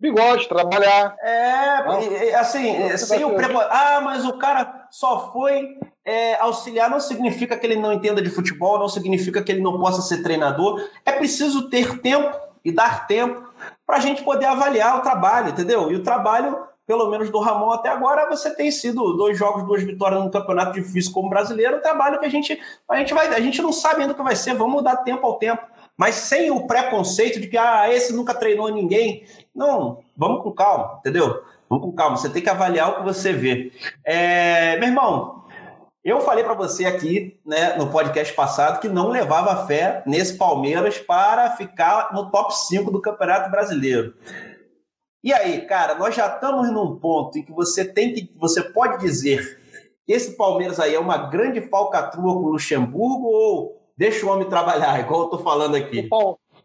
[0.00, 1.14] bigode, trabalhar.
[1.22, 3.68] É, assim, sem o preparo.
[3.70, 8.30] Ah, mas o cara só foi é, auxiliar, não significa que ele não entenda de
[8.30, 10.80] futebol, não significa que ele não possa ser treinador.
[11.04, 13.48] É preciso ter tempo e dar tempo
[13.86, 15.90] para a gente poder avaliar o trabalho, entendeu?
[15.90, 19.82] E o trabalho, pelo menos do Ramon até agora, você tem sido dois jogos, duas
[19.82, 23.40] vitórias no campeonato difícil como brasileiro, um trabalho que a gente, a gente vai, a
[23.40, 25.62] gente não sabe ainda o que vai ser, vamos dar tempo ao tempo
[26.00, 29.22] mas sem o preconceito de que ah, esse nunca treinou ninguém.
[29.54, 31.42] Não, vamos com calma, entendeu?
[31.68, 33.70] Vamos com calma, você tem que avaliar o que você vê.
[34.02, 35.39] É, meu irmão,
[36.04, 40.98] eu falei para você aqui, né, no podcast passado, que não levava fé nesse Palmeiras
[40.98, 44.14] para ficar no top 5 do Campeonato Brasileiro.
[45.22, 48.98] E aí, cara, nós já estamos num ponto em que você tem que, você pode
[48.98, 49.60] dizer
[50.06, 54.48] que esse Palmeiras aí é uma grande falcatrua com o Luxemburgo ou Deixa o homem
[54.48, 56.08] trabalhar, igual eu tô falando aqui.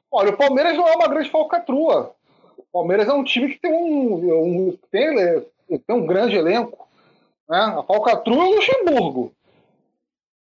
[0.09, 2.15] Olha, o Palmeiras não é uma grande falcatrua.
[2.57, 6.84] O Palmeiras é um time que tem um, um tem, tem um grande elenco.
[7.49, 7.57] Né?
[7.57, 9.33] A falcatrua é o Luxemburgo.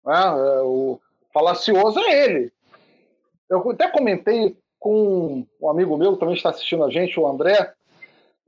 [0.05, 0.15] Né?
[0.15, 1.01] É, o
[1.33, 2.53] falacioso é ele.
[3.49, 7.73] Eu até comentei com um amigo meu que também está assistindo a gente, o André.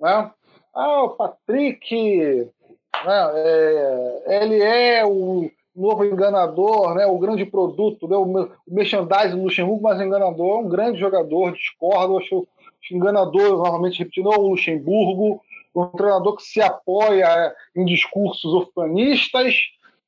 [0.01, 0.31] Né?
[0.75, 2.49] Ah, o Patrick,
[3.05, 3.31] né?
[3.35, 9.83] é, ele é o novo enganador, né, o grande produto, né, o merchandising do Luxemburgo,
[9.83, 12.47] mas enganador, é um grande jogador, discordo, acho
[12.91, 15.41] enganador, novamente repetindo, é o Luxemburgo,
[15.75, 19.55] um treinador que se apoia em discursos orfanistas,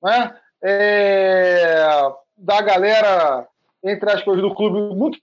[0.03, 1.87] né, é,
[2.37, 3.47] da galera,
[3.85, 5.19] entre aspas, do clube, muito,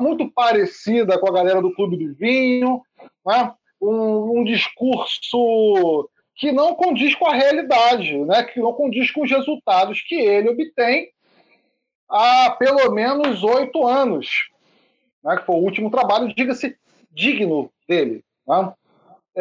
[0.00, 2.82] muito parecida com a galera do clube do vinho,
[3.26, 6.08] né, um, um discurso
[6.40, 8.42] que não condiz com a realidade, né?
[8.44, 11.10] que não condiz com os resultados que ele obtém
[12.08, 14.48] há pelo menos oito anos,
[15.22, 15.36] né?
[15.36, 16.76] que foi o último trabalho, diga-se,
[17.10, 18.24] digno dele.
[18.48, 18.72] Né?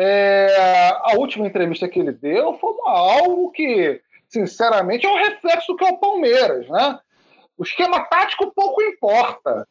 [0.01, 5.75] É, a última entrevista que ele deu foi algo que, sinceramente, é um reflexo do
[5.75, 6.69] que é o Palmeiras.
[6.69, 6.99] Né?
[7.57, 9.67] O esquema tático pouco importa.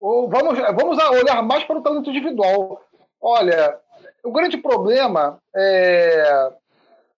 [0.00, 2.80] Ou vamos, vamos olhar mais para o talento individual.
[3.20, 3.78] Olha,
[4.24, 6.52] o grande problema é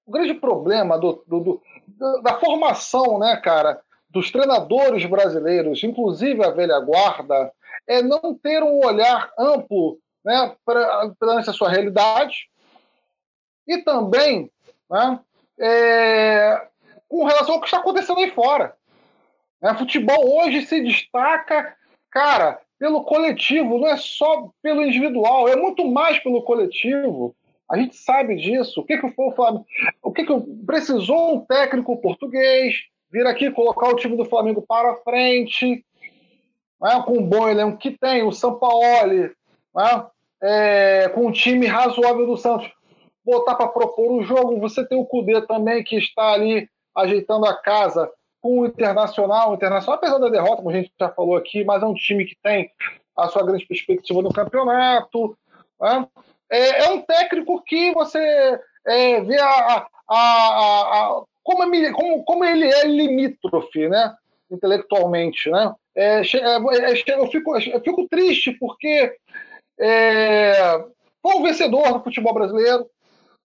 [0.05, 1.41] o grande problema do, do,
[1.87, 3.79] do, da formação, né, cara,
[4.09, 7.53] dos treinadores brasileiros, inclusive a velha guarda,
[7.87, 10.55] é não ter um olhar amplo, né,
[11.19, 12.51] perante a sua realidade
[13.67, 14.51] e também,
[14.91, 15.21] né,
[15.59, 16.69] é,
[17.09, 18.77] com relação ao que está acontecendo aí fora.
[19.63, 21.75] Né, futebol hoje se destaca,
[22.11, 27.35] cara, pelo coletivo, não é só pelo individual, é muito mais pelo coletivo.
[27.71, 28.81] A gente sabe disso.
[28.81, 29.67] O que, que o Flamengo.
[30.03, 32.75] O que, que precisou um técnico português
[33.11, 35.85] vir aqui colocar o time do Flamengo para frente,
[36.81, 39.33] né, com um bom elenco que tem, o Sampaoli,
[39.75, 40.07] né,
[40.43, 42.71] é, com um time razoável do Santos,
[43.25, 44.61] botar para propor o jogo.
[44.61, 48.11] Você tem o Cudê também, que está ali ajeitando a casa
[48.41, 49.51] com o Internacional.
[49.51, 52.25] O Internacional, apesar da derrota, como a gente já falou aqui, mas é um time
[52.25, 52.71] que tem
[53.17, 55.37] a sua grande perspectiva no campeonato.
[55.81, 56.07] Né?
[56.51, 58.19] É, é, um técnico que você
[58.87, 64.15] é, vê a, a, a, a como, é, como, como, ele é limítrofe, né?
[64.51, 65.51] intelectualmente.
[65.51, 65.75] Né?
[65.95, 69.15] É, é, é, eu, fico, eu fico triste porque
[71.23, 72.87] foi um vencedor do futebol brasileiro,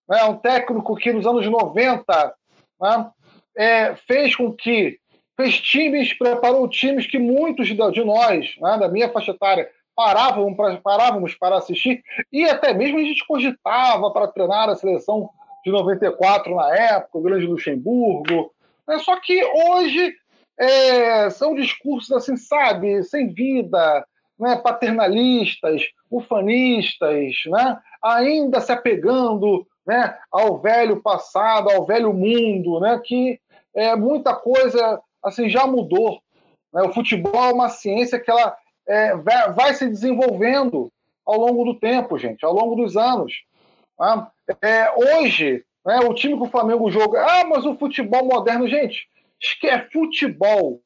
[0.07, 0.23] né?
[0.25, 2.35] um técnico que nos anos 90
[2.81, 3.11] né?
[3.55, 4.99] é, fez com que
[5.35, 10.77] fez times, preparou times que muitos de nós, né, da minha faixa etária, parávamos para,
[10.77, 15.29] parávamos para assistir e até mesmo a gente cogitava para treinar a seleção
[15.63, 18.51] de 94 na época, o grande Luxemburgo.
[18.87, 18.99] Né?
[18.99, 20.13] Só que hoje
[20.57, 24.05] é, são discursos assim, sabe, sem vida,
[24.39, 32.99] né, paternalistas, ufanistas, né, ainda se apegando né, ao velho passado, ao velho mundo, né,
[33.03, 33.39] que
[33.75, 36.21] é, muita coisa assim já mudou.
[36.73, 36.81] Né?
[36.83, 38.55] O futebol é uma ciência que ela
[38.87, 40.91] é, vai, se desenvolvendo
[41.25, 43.33] ao longo do tempo, gente, ao longo dos anos.
[43.97, 44.31] Tá?
[44.61, 49.07] É, hoje, né, o time que o Flamengo joga, ah, mas o futebol moderno, gente,
[49.59, 50.81] que é futebol.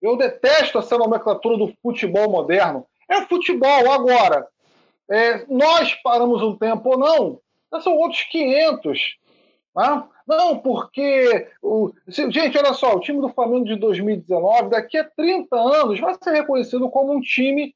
[0.00, 2.86] Eu detesto essa nomenclatura do futebol moderno.
[3.08, 4.46] É futebol agora.
[5.08, 7.40] É, nós paramos um tempo ou não,
[7.80, 9.16] são outros 500.
[9.76, 10.04] Né?
[10.26, 11.48] Não, porque.
[11.62, 16.14] O, gente, olha só, o time do Flamengo de 2019, daqui a 30 anos, vai
[16.14, 17.74] ser reconhecido como um time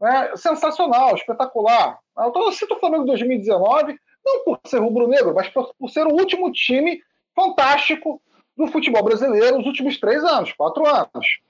[0.00, 1.98] né, sensacional, espetacular.
[2.12, 6.06] Então eu cito o Flamengo de 2019, não por ser rubro-negro, mas por, por ser
[6.06, 7.00] o último time
[7.34, 8.20] fantástico
[8.58, 11.40] do futebol brasileiro nos últimos três anos, quatro anos,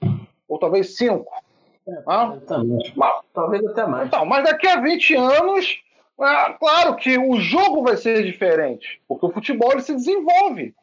[0.47, 1.31] ou talvez cinco.
[1.87, 2.37] É, ah?
[2.95, 4.07] mas, talvez até mais.
[4.07, 5.81] Então, mas daqui a 20 anos,
[6.21, 10.75] é, claro que o jogo vai ser diferente, porque o futebol ele se desenvolve.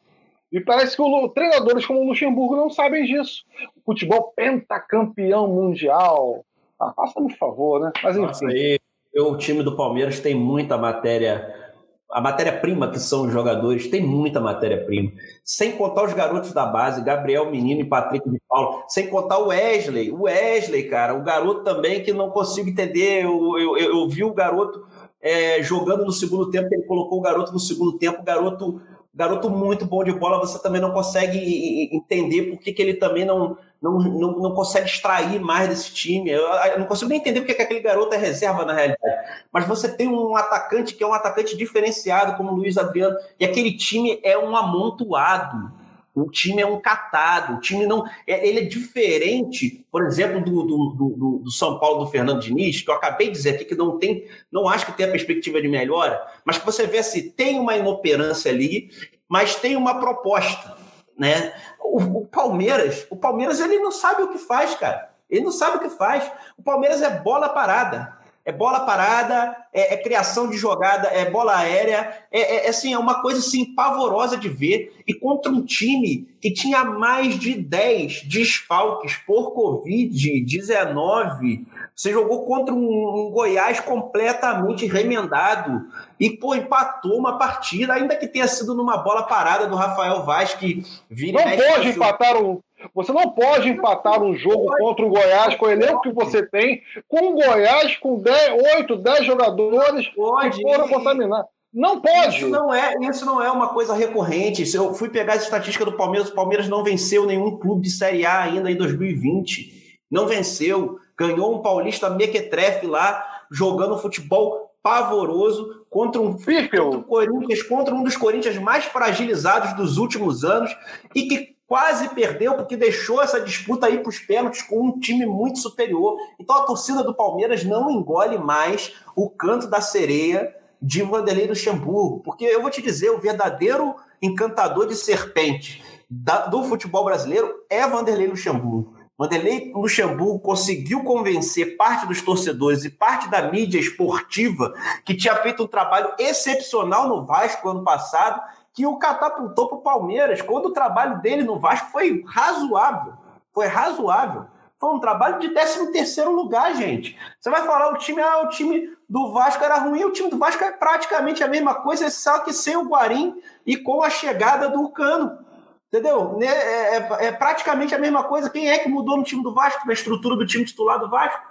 [0.51, 3.43] E parece que os treinadores como o Luxemburgo não sabem disso.
[3.75, 6.45] O futebol pentacampeão mundial.
[6.79, 7.91] Ah, faça-me favor, né?
[8.01, 8.27] Mas enfim.
[8.27, 8.79] Nossa, aí,
[9.17, 11.66] o time do Palmeiras tem muita matéria
[12.11, 15.11] a matéria-prima que são os jogadores, tem muita matéria-prima.
[15.43, 18.83] Sem contar os garotos da base, Gabriel Menino e Patrick de Paulo.
[18.87, 20.11] Sem contar o Wesley.
[20.11, 23.23] O Wesley, cara, o garoto também que não consigo entender.
[23.23, 24.85] Eu, eu, eu vi o garoto
[25.21, 28.81] é, jogando no segundo tempo, ele colocou o garoto no segundo tempo, garoto
[29.17, 33.25] garoto muito bom de bola, você também não consegue entender por que, que ele também
[33.25, 36.29] não, não, não, não consegue extrair mais desse time.
[36.29, 39.15] Eu, eu não consigo nem entender que aquele garoto é reserva na realidade.
[39.51, 43.45] Mas você tem um atacante que é um atacante diferenciado, como o Luiz Adriano, e
[43.45, 45.71] aquele time é um amontoado.
[46.15, 48.03] O time é um catado, o time não.
[48.25, 52.81] É, ele é diferente, por exemplo, do, do, do, do, São Paulo do Fernando Diniz,
[52.81, 55.61] que eu acabei de dizer aqui que não tem, não acho que tem a perspectiva
[55.61, 58.89] de melhora, mas que você vê se assim, tem uma inoperância ali,
[59.29, 60.75] mas tem uma proposta.
[61.15, 61.53] Né?
[61.79, 65.09] O, o Palmeiras, o Palmeiras ele não sabe o que faz, cara.
[65.29, 66.29] Ele não sabe o que faz.
[66.57, 68.17] O Palmeiras é bola parada
[68.47, 72.93] é bola parada, é, é, criação de jogada, é bola aérea, é, é, é, assim,
[72.93, 75.03] é uma coisa assim, pavorosa de ver.
[75.05, 81.65] E contra um time que tinha mais de 10 desfalques por Covid-19,
[81.97, 85.87] você jogou contra um, um, Goiás completamente remendado
[86.19, 90.53] e, pô, empatou uma partida, ainda que tenha sido numa bola parada do Rafael Vaz,
[90.53, 95.55] que vira Não pode empatar o, você não pode empatar um jogo contra o Goiás
[95.55, 100.57] com o elenco que você tem, com o Goiás com 10, 8, 10 jogadores pode.
[100.57, 101.49] que foram contaminados.
[101.73, 102.37] Não pode.
[102.37, 104.67] Isso não, é, isso não é uma coisa recorrente.
[104.67, 107.89] Se eu fui pegar a estatística do Palmeiras, o Palmeiras não venceu nenhum clube de
[107.89, 109.99] Série A ainda em 2020.
[110.09, 110.99] Não venceu.
[111.17, 118.03] Ganhou um paulista mequetrefe lá, jogando futebol pavoroso contra um, contra um Corinthians, contra um
[118.03, 120.75] dos Corinthians mais fragilizados dos últimos anos
[121.13, 125.25] e que quase perdeu porque deixou essa disputa aí para os pênaltis com um time
[125.25, 126.17] muito superior.
[126.39, 132.21] Então a torcida do Palmeiras não engole mais o canto da sereia de Vanderlei Luxemburgo,
[132.21, 137.85] porque eu vou te dizer, o verdadeiro encantador de serpente da, do futebol brasileiro é
[137.85, 138.96] Vanderlei Luxemburgo.
[139.17, 145.63] Vanderlei Luxemburgo conseguiu convencer parte dos torcedores e parte da mídia esportiva que tinha feito
[145.63, 148.39] um trabalho excepcional no Vasco ano passado
[148.71, 153.13] que o catapultou para o Palmeiras, quando o trabalho dele no Vasco foi razoável.
[153.51, 154.45] Foi razoável.
[154.79, 157.17] Foi um trabalho de 13 terceiro lugar, gente.
[157.39, 160.37] Você vai falar o time, ah, o time do Vasco era ruim, o time do
[160.37, 163.33] Vasco é praticamente a mesma coisa, só que sem o Guarim
[163.65, 165.39] e com a chegada do Cano.
[165.87, 166.37] Entendeu?
[166.41, 168.49] É, é, é, praticamente a mesma coisa.
[168.49, 171.41] Quem é que mudou no time do Vasco, na estrutura do time titular do Vasco?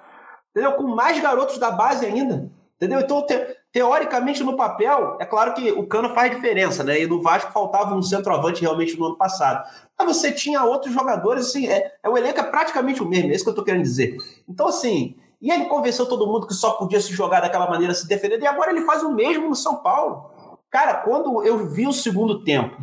[0.50, 0.72] Entendeu?
[0.72, 2.50] Com mais garotos da base ainda.
[2.76, 3.00] Entendeu?
[3.00, 3.34] Então, te,
[3.72, 7.00] teoricamente, no papel, é claro que o Cano faz diferença, né?
[7.00, 9.66] E no Vasco faltava um centroavante realmente no ano passado.
[9.98, 13.34] Mas você tinha outros jogadores, assim, é, é o elenco é praticamente o mesmo, é
[13.34, 14.18] isso que eu tô querendo dizer.
[14.46, 18.06] Então, assim, e ele convenceu todo mundo que só podia se jogar daquela maneira, se
[18.06, 20.30] defender, e agora ele faz o mesmo no São Paulo.
[20.70, 22.76] Cara, quando eu vi o segundo tempo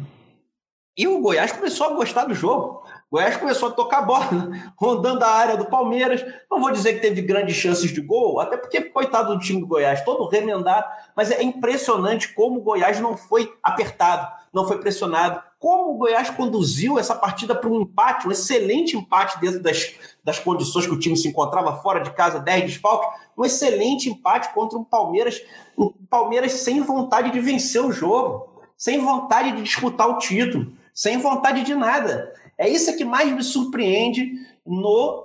[0.96, 2.84] e o Goiás começou a gostar do jogo,
[3.14, 4.28] Goiás começou a tocar bola,
[4.76, 6.26] rondando a área do Palmeiras.
[6.50, 9.68] Não vou dizer que teve grandes chances de gol, até porque, coitado do time do
[9.68, 15.44] Goiás, todo remendado, mas é impressionante como o Goiás não foi apertado, não foi pressionado.
[15.60, 20.40] Como o Goiás conduziu essa partida para um empate, um excelente empate dentro das, das
[20.40, 24.76] condições que o time se encontrava fora de casa, 10 desfalques, um excelente empate contra
[24.76, 25.40] um Palmeiras,
[25.78, 31.18] um Palmeiras sem vontade de vencer o jogo, sem vontade de disputar o título, sem
[31.18, 32.34] vontade de nada.
[32.58, 34.32] É isso que mais me surpreende
[34.66, 35.24] no,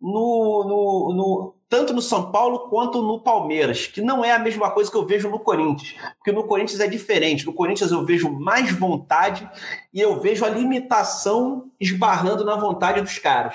[0.00, 4.70] no, no, no, tanto no São Paulo quanto no Palmeiras, que não é a mesma
[4.70, 5.94] coisa que eu vejo no Corinthians.
[6.18, 7.46] Porque no Corinthians é diferente.
[7.46, 9.48] No Corinthians eu vejo mais vontade
[9.92, 13.54] e eu vejo a limitação esbarrando na vontade dos caras.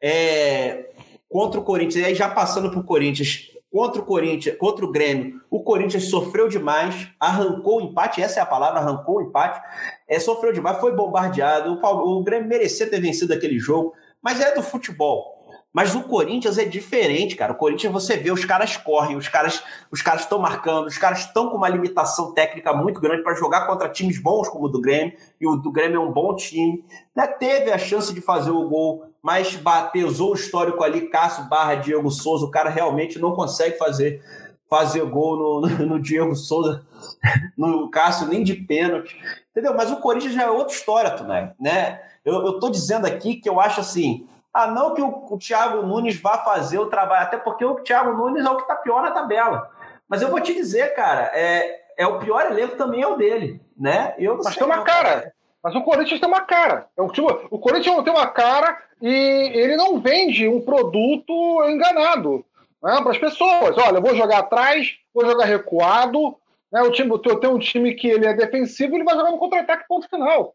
[0.00, 0.90] É,
[1.28, 4.90] contra o Corinthians, e aí já passando para o Corinthians, contra o Corinthians, contra o
[4.90, 9.60] Grêmio, o Corinthians sofreu demais, arrancou o empate, essa é a palavra, arrancou o empate,
[10.08, 14.40] é, sofreu demais, foi bombardeado, o, Paulo, o Grêmio merecia ter vencido aquele jogo, mas
[14.40, 15.35] é do futebol.
[15.76, 17.52] Mas o Corinthians é diferente, cara.
[17.52, 19.62] O Corinthians você vê, os caras correm, os caras
[19.92, 23.66] os caras estão marcando, os caras estão com uma limitação técnica muito grande para jogar
[23.66, 26.82] contra times bons como o do Grêmio, e o do Grêmio é um bom time.
[27.14, 27.26] Né?
[27.26, 29.60] Teve a chance de fazer o gol, mas
[29.92, 34.22] pesou o histórico ali, Cássio barra Diego Souza, o cara realmente não consegue fazer
[34.70, 36.86] fazer gol no, no, no Diego Souza,
[37.54, 39.14] no Cássio, nem de pênalti.
[39.50, 39.74] Entendeu?
[39.76, 42.00] Mas o Corinthians já é outra história, Tunay, né?
[42.24, 45.82] Eu, eu tô dizendo aqui que eu acho assim, ah, não que o, o Thiago
[45.82, 49.02] Nunes vá fazer o trabalho, até porque o Thiago Nunes é o que está pior
[49.02, 49.70] na tabela.
[50.08, 53.60] Mas eu vou te dizer, cara, é, é o pior elenco também é o dele,
[53.76, 54.14] né?
[54.18, 55.08] Eu Mas tem uma não, cara.
[55.08, 55.32] cara.
[55.62, 56.86] Mas o Corinthians tem uma cara.
[56.96, 59.10] É o, tipo, o Corinthians tem uma cara e
[59.54, 61.32] ele não vende um produto
[61.68, 62.44] enganado
[62.82, 63.76] né, para as pessoas.
[63.76, 66.36] Olha, eu vou jogar atrás, vou jogar recuado.
[66.72, 69.38] Né, o time, eu tenho um time que ele é defensivo, ele vai jogar no
[69.38, 70.54] contra-ataque, ponto final.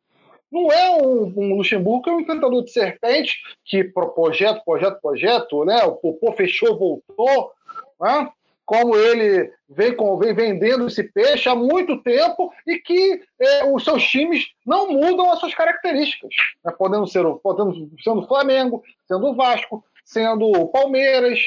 [0.51, 5.83] Não é um, um Luxemburgo, é um encantador de serpente que projeto, projeto, projeto, né?
[5.85, 7.53] O Popô fechou, voltou,
[7.99, 8.29] né?
[8.71, 14.01] como ele vem, vem vendendo esse peixe há muito tempo e que é, os seus
[14.01, 16.33] times não mudam as suas características.
[16.63, 16.71] Né?
[16.77, 21.39] Podendo ser podendo, sendo o Flamengo, sendo o Vasco, sendo o Palmeiras.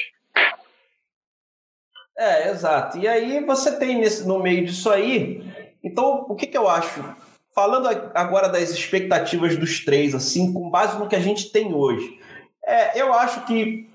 [2.19, 2.99] É, exato.
[2.99, 5.43] E aí você tem nesse, no meio disso aí.
[5.83, 7.03] Então, o que, que eu acho?
[7.55, 12.19] Falando agora das expectativas dos três, assim, com base no que a gente tem hoje,
[12.65, 13.89] é, eu acho que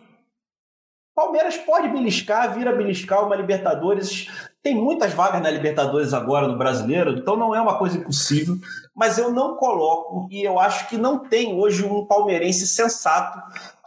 [1.20, 4.28] Palmeiras pode beliscar, vir a beliscar uma Libertadores.
[4.64, 8.55] Tem muitas vagas na Libertadores agora no brasileiro, então não é uma coisa impossível.
[8.95, 13.38] Mas eu não coloco, e eu acho que não tem hoje um palmeirense sensato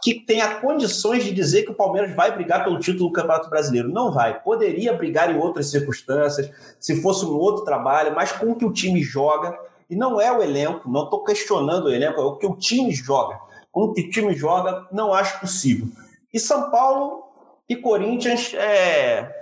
[0.03, 3.87] que tenha condições de dizer que o Palmeiras vai brigar pelo título do Campeonato Brasileiro.
[3.87, 4.37] Não vai.
[4.41, 8.73] Poderia brigar em outras circunstâncias, se fosse um outro trabalho, mas com o que o
[8.73, 9.57] time joga,
[9.89, 12.91] e não é o elenco, não estou questionando o elenco, é o que o time
[12.91, 13.39] joga.
[13.71, 15.87] Com o que o time joga, não acho possível.
[16.33, 17.23] E São Paulo
[17.69, 19.41] e Corinthians é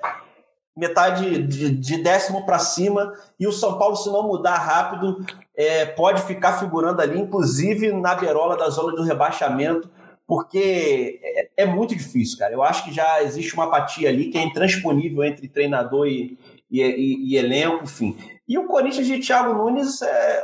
[0.78, 5.88] metade de, de décimo para cima, e o São Paulo, se não mudar rápido, é,
[5.88, 9.90] pode ficar figurando ali, inclusive na berola da zona do rebaixamento
[10.28, 12.54] porque é, é, muito difícil, cara.
[12.54, 16.38] Eu acho que já existe uma apatia ali que é intransponível entre treinador e,
[16.70, 18.18] e, e, e elenco, enfim.
[18.48, 20.44] E o Corinthians de Thiago Nunes, é,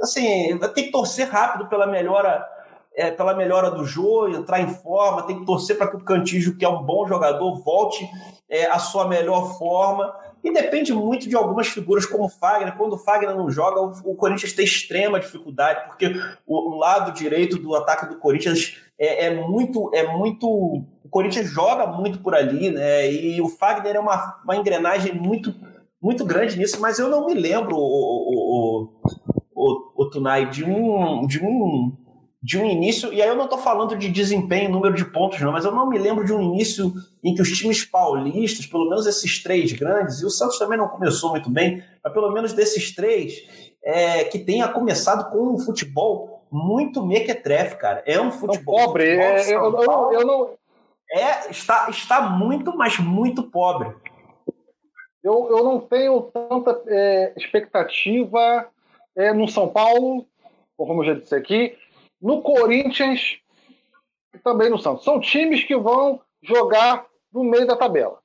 [0.00, 2.46] assim, tem que torcer rápido pela melhora,
[2.94, 6.56] é, pela melhora do jogo, entrar em forma, tem que torcer para que o Cantígio,
[6.56, 8.08] que é um bom jogador, volte
[8.48, 10.14] é, à sua melhor forma.
[10.42, 12.76] E depende muito de algumas figuras como o Fagner.
[12.76, 16.14] Quando o Fagner não joga, o, Corinthians tem extrema dificuldade, porque
[16.46, 19.90] o, lado direito do ataque do Corinthians é, é, muito.
[19.94, 20.46] é muito.
[20.46, 23.10] O Corinthians joga muito por ali, né?
[23.10, 25.54] E o Fagner é uma, uma engrenagem muito,
[26.02, 29.00] muito grande nisso, mas eu não me lembro, o, o,
[29.54, 31.26] o, o, Tunai, de um.
[31.26, 31.96] De um
[32.40, 35.50] de um início, e aí eu não estou falando de desempenho, número de pontos, não,
[35.50, 39.06] mas eu não me lembro de um início em que os times paulistas, pelo menos
[39.06, 42.94] esses três grandes, e o Santos também não começou muito bem, mas pelo menos desses
[42.94, 43.42] três,
[43.84, 48.02] é, que tenha começado com um futebol muito mequetrefe, cara.
[48.06, 48.86] É um futebol.
[48.86, 50.50] pobre, futebol, é, eu, eu, eu, não.
[51.10, 53.94] É, está, está muito, mas muito pobre.
[55.22, 58.68] Eu, eu não tenho tanta é, expectativa
[59.16, 60.26] é, no São Paulo,
[60.76, 61.76] como eu já disse aqui,
[62.20, 63.38] no Corinthians
[64.34, 65.04] e também no Santos.
[65.04, 68.18] São times que vão jogar no meio da tabela.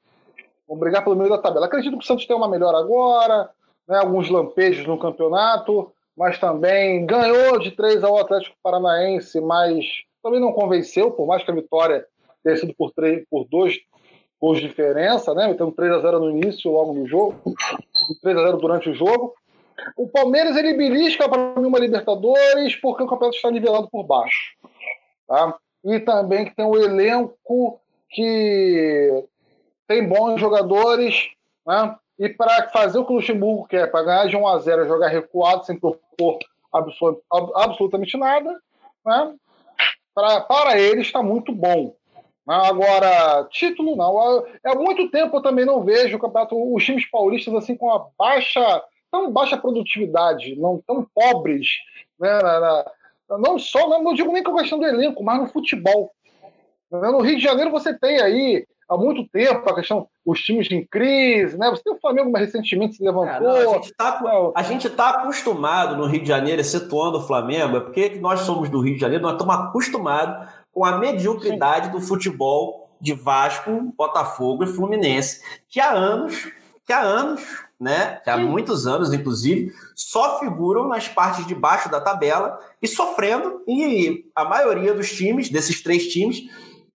[0.67, 1.65] Vão brigar pelo meio da tabela.
[1.65, 3.49] Acredito que o Santos tem uma melhor agora,
[3.87, 9.85] né, alguns lampejos no campeonato, mas também ganhou de 3 ao Atlético Paranaense, mas
[10.21, 12.05] também não convenceu, por mais que a vitória
[12.43, 13.79] tenha sido por, 3, por dois
[14.39, 15.49] gols de diferença, né?
[15.49, 17.35] Então 3 a 0 no início, logo no jogo,
[18.11, 19.33] e 3 a 0 durante o jogo.
[19.97, 24.55] O Palmeiras ele belisca para mim uma Libertadores porque o campeonato está nivelado por baixo.
[25.27, 25.55] Tá?
[25.83, 29.25] E também que tem um elenco que
[29.87, 31.29] tem bons jogadores,
[31.65, 31.95] né?
[32.19, 35.07] E para fazer o que o Luxemburgo quer, para ganhar de 1 a 0 jogar
[35.07, 36.39] recuado sem propor
[36.71, 37.21] absolut,
[37.55, 38.59] absolutamente nada,
[39.05, 39.35] né?
[40.13, 41.95] Pra, para ele está muito bom.
[42.45, 42.55] Né?
[42.55, 44.45] Agora, título não.
[44.65, 48.07] Há muito tempo eu também não vejo o campeonato, os times paulistas assim com a
[48.17, 51.67] baixa tão baixa produtividade, não tão pobres,
[52.19, 52.39] né,
[53.29, 56.11] não só, não, não, digo nem com a questão do elenco, mas no futebol.
[56.89, 60.85] No Rio de Janeiro você tem aí há muito tempo a questão os times em
[60.85, 61.69] crise, né?
[61.69, 63.57] Você tem o Flamengo mais recentemente se levantou.
[63.57, 63.71] É, não,
[64.55, 68.41] a gente está tá acostumado no Rio de Janeiro, excetuando o Flamengo, é porque nós
[68.41, 71.91] somos do Rio de Janeiro, nós estamos acostumados com a mediocridade Sim.
[71.91, 76.51] do futebol de Vasco, Botafogo e Fluminense, que há anos
[76.85, 77.41] que há anos,
[77.79, 82.87] né, que há muitos anos, inclusive, só figuram nas partes de baixo da tabela e
[82.87, 86.43] sofrendo, e a maioria dos times, desses três times,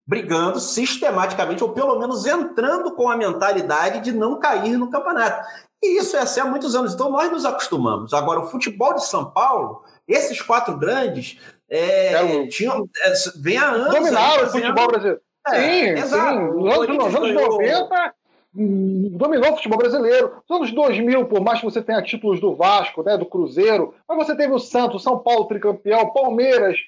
[0.09, 5.47] brigando sistematicamente, ou pelo menos entrando com a mentalidade de não cair no campeonato.
[5.83, 8.15] E isso é assim há muitos anos, então nós nos acostumamos.
[8.15, 11.39] Agora, o futebol de São Paulo, esses quatro grandes,
[11.69, 13.95] é, é tinham, é, vem há anos.
[13.95, 15.21] Dominaram o futebol brasileiro.
[15.47, 16.39] É, sim, exato.
[16.39, 16.97] sim.
[16.97, 18.15] Nos anos 90,
[18.55, 20.43] dominou o futebol brasileiro.
[20.49, 24.27] Nos anos 2000, por mais que você tenha títulos do Vasco, né, do Cruzeiro, mas
[24.27, 26.79] você teve o Santos, São Paulo tricampeão, Palmeiras,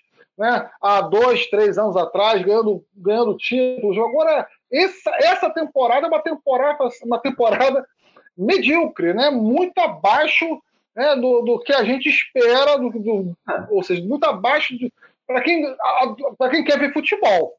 [0.40, 3.98] né, há dois, três anos atrás, ganhando, ganhando títulos.
[3.98, 7.86] Agora, essa, essa temporada é uma temporada, uma temporada
[8.34, 10.46] medíocre, né, muito abaixo
[10.96, 13.36] né, do, do que a gente espera, do, do
[13.68, 14.74] ou seja, muito abaixo
[15.26, 15.62] para quem,
[16.50, 17.52] quem quer ver futebol.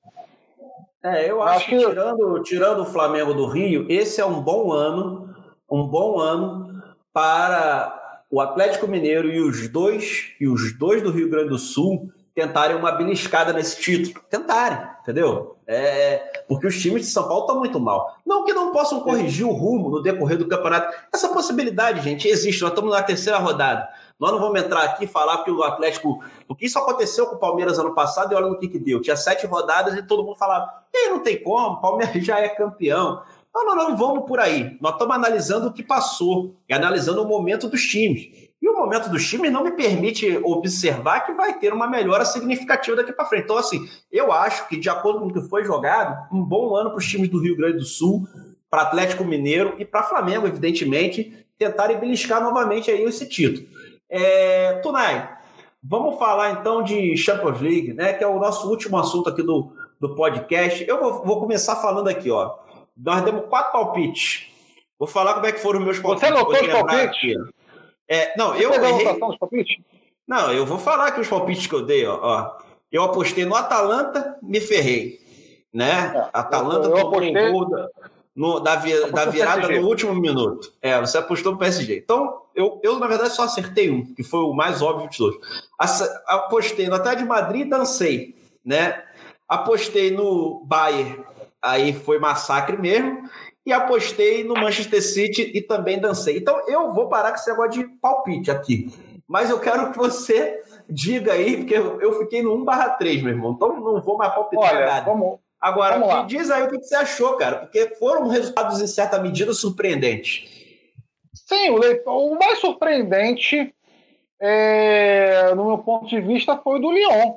[1.04, 4.42] É, eu acho, acho que, que tirando, tirando o Flamengo do Rio, esse é um
[4.42, 5.36] bom ano,
[5.70, 6.82] um bom ano
[7.14, 12.12] para o Atlético Mineiro e os dois e os dois do Rio Grande do Sul
[12.34, 14.24] tentarem uma beliscada nesse título.
[14.30, 15.58] Tentarem, entendeu?
[15.68, 18.18] É, porque os times de São Paulo estão muito mal.
[18.26, 20.96] Não que não possam corrigir o rumo no decorrer do campeonato.
[21.14, 22.62] Essa possibilidade, gente, existe.
[22.62, 23.88] Nós estamos na terceira rodada.
[24.20, 26.24] Nós não vamos entrar aqui e falar que o Atlético.
[26.48, 29.02] Porque isso aconteceu com o Palmeiras ano passado e olha no que, que deu.
[29.02, 32.50] Tinha sete rodadas e todo mundo falava: e não tem como, o Palmeiras já é
[32.50, 33.22] campeão.
[33.54, 34.78] Não, não, não, vamos por aí.
[34.80, 38.41] Nós estamos analisando o que passou e analisando o momento dos times.
[38.62, 42.98] E o momento dos times não me permite observar que vai ter uma melhora significativa
[42.98, 43.46] daqui para frente.
[43.46, 46.92] Então, assim, eu acho que, de acordo com o que foi jogado, um bom ano
[46.92, 48.28] para os times do Rio Grande do Sul,
[48.70, 53.68] para Atlético Mineiro e para Flamengo, evidentemente, tentarem beliscar novamente aí esse título.
[54.08, 55.30] É, Tunai,
[55.84, 58.14] vamos falar então de Champions League, né?
[58.14, 60.86] Que é o nosso último assunto aqui do, do podcast.
[60.88, 62.56] Eu vou, vou começar falando aqui, ó.
[62.96, 64.48] Nós demos quatro palpites.
[65.00, 66.30] Vou falar como é que foram os meus palpites.
[66.30, 67.36] Você anotou os palpites?
[68.12, 69.20] É, não, Você eu errei.
[70.28, 72.20] Não, eu vou falar aqui os palpites que eu dei, ó.
[72.22, 72.58] ó.
[72.92, 75.22] Eu apostei no Atalanta, me ferrei.
[75.74, 76.12] Né?
[76.14, 77.48] É, Atalanta eu, eu tomou apostei...
[77.48, 77.90] um gol da,
[78.36, 80.74] no, da, da virada no último minuto.
[80.82, 82.00] É, você apostou no PSG.
[82.04, 85.40] Então, eu, eu, na verdade, só acertei um, que foi o mais óbvio de todos.
[86.28, 89.06] Apostei no Atlético de Madrid dancei, né?
[89.48, 91.24] Apostei no Bayern,
[91.62, 93.30] aí foi massacre mesmo.
[93.66, 96.38] E apostei no Manchester City e também dancei.
[96.38, 98.92] Então, eu vou parar com esse negócio de palpite aqui.
[99.28, 103.34] Mas eu quero que você diga aí, porque eu fiquei no 1 barra 3, meu
[103.34, 103.52] irmão.
[103.52, 105.06] Então, não vou mais palpitar Olha, nada.
[105.06, 109.20] Vamos, Agora, me diz aí o que você achou, cara, porque foram resultados, em certa
[109.20, 110.50] medida, surpreendentes.
[111.36, 111.70] Sim,
[112.08, 113.72] o, mais surpreendente,
[114.42, 117.36] é, no meu ponto de vista, foi o do Lyon.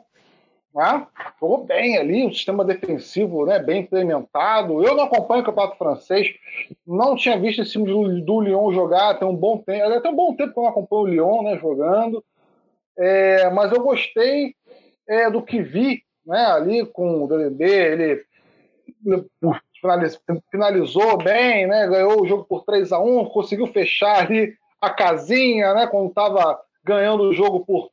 [0.74, 1.06] Né?
[1.40, 4.84] Jogou bem ali, um sistema defensivo né, bem implementado.
[4.84, 6.34] Eu não acompanho o campeonato francês,
[6.84, 7.86] não tinha visto esse time
[8.22, 9.92] do, Lyon jogar tem um bom tempo.
[9.92, 12.24] Até um bom tempo que eu não acompanho o Lyon né, jogando.
[12.98, 14.54] É, mas eu gostei
[15.08, 18.24] é, do que vi né, ali com o DDB, ele
[20.50, 25.74] finalizou bem, né, ganhou o jogo por 3 a 1 conseguiu fechar ali a casinha,
[25.74, 27.90] né, quando estava ganhando o jogo por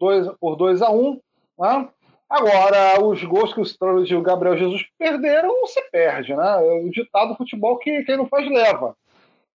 [0.00, 1.20] 2, por 2 a 1
[1.60, 1.88] né?
[2.30, 6.64] Agora, os gols que o Stroll e o Gabriel Jesus perderam, se perde, né?
[6.64, 8.94] É o ditado do futebol que quem não faz leva.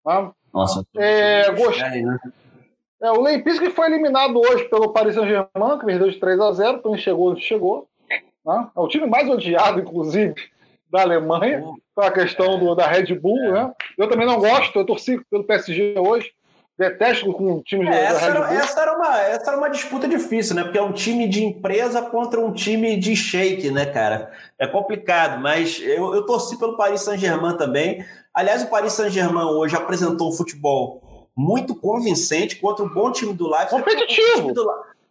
[0.06, 0.32] Né?
[0.54, 2.20] Nossa, é, gostei, né?
[3.02, 6.78] É, o Leipzig foi eliminado hoje pelo Paris Saint-Germain, que perdeu de 3 a 0
[6.78, 7.88] então chegou, chegou.
[8.46, 8.68] Né?
[8.76, 10.36] É o time mais odiado, inclusive,
[10.90, 11.62] da Alemanha,
[11.94, 13.52] com a questão do, da Red Bull.
[13.52, 13.74] Né?
[13.98, 16.32] Eu também não gosto, eu torci pelo PSG hoje.
[16.78, 20.56] Detesto com o time é, essa, era, essa, era uma, essa era uma disputa difícil,
[20.56, 20.64] né?
[20.64, 24.32] Porque é um time de empresa contra um time de shake, né, cara?
[24.60, 28.06] É complicado, mas eu, eu torci pelo Paris Saint-Germain também.
[28.34, 33.50] Aliás, o Paris Saint-Germain hoje apresentou um futebol muito convincente contra um bom time do
[33.50, 33.70] Leipzig.
[33.70, 34.54] Competitivo.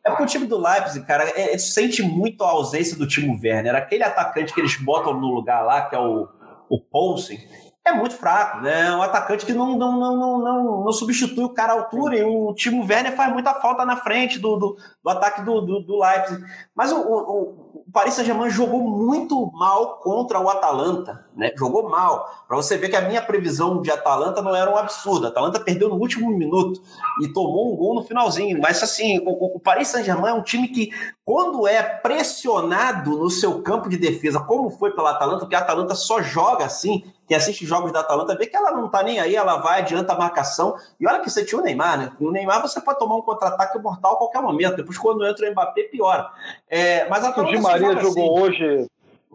[0.05, 3.41] É porque o time do Leipzig, cara, é, é, sente muito a ausência do Timo
[3.43, 3.75] Werner.
[3.75, 6.29] Aquele atacante que eles botam no lugar lá, que é o,
[6.69, 7.39] o Poulsen,
[7.87, 8.87] é muito fraco, né?
[8.87, 12.25] É um atacante que não, não, não, não, não, substitui o cara à altura e
[12.25, 16.01] o Timo Werner faz muita falta na frente do, do, do ataque do, do, do,
[16.01, 16.43] Leipzig.
[16.75, 21.51] Mas o, o, o Paris Saint-Germain jogou muito mal contra o Atalanta, né?
[21.57, 22.45] Jogou mal.
[22.47, 25.27] Para você ver que a minha previsão de Atalanta não era um absurdo.
[25.27, 26.81] A Atalanta perdeu no último minuto
[27.21, 28.61] e tomou um gol no finalzinho.
[28.61, 30.91] Mas assim, o, o Paris Saint-Germain é um time que,
[31.25, 35.97] quando é pressionado no seu campo de defesa, como foi pela Atalanta, porque a Atalanta
[35.97, 39.35] só joga assim quem assiste jogos da Atalanta vê que ela não tá nem aí,
[39.35, 40.77] ela vai, adianta a marcação.
[41.01, 42.13] E olha que você tinha o Neymar, né?
[42.19, 44.77] Com o Neymar você pode tomar um contra-ataque mortal a qualquer momento.
[44.77, 46.31] Depois, quando entra o Mbappé, piora.
[46.75, 48.43] É, mas a o Di Maria jogou assim.
[48.43, 48.87] hoje.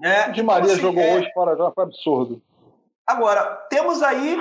[0.03, 1.15] É, o Di Maria então, assim, jogou é...
[1.15, 2.41] hoje fora já foi absurdo.
[3.07, 4.37] Agora, temos aí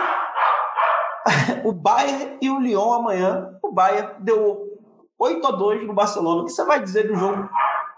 [1.64, 3.56] o Bayern e o Lyon amanhã.
[3.62, 4.76] O Bayern deu
[5.16, 6.42] 8 a 2 no Barcelona.
[6.42, 7.48] O que você vai dizer do jogo?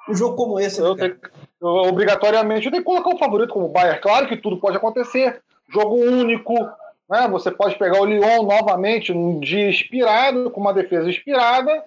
[0.07, 1.17] Um jogo como esse, eu tenho,
[1.63, 4.03] eu, obrigatoriamente, eu tenho que colocar o favorito como o Bayern.
[4.03, 5.41] Claro que tudo pode acontecer.
[5.73, 6.53] Jogo único,
[7.09, 7.27] né?
[7.31, 11.85] Você pode pegar o Lyon novamente num dia inspirado, com uma defesa inspirada,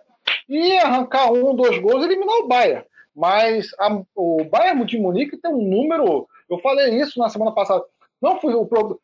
[0.49, 2.83] e arrancar um, dois gols e eliminar o Bayern.
[3.15, 6.27] Mas a, o Bayern de Munique tem um número.
[6.49, 7.83] Eu falei isso na semana passada.
[8.21, 8.53] Não foi,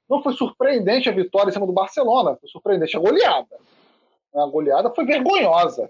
[0.09, 3.57] não foi surpreendente a vitória em cima do Barcelona, foi surpreendente a goleada.
[4.33, 5.89] A goleada foi vergonhosa.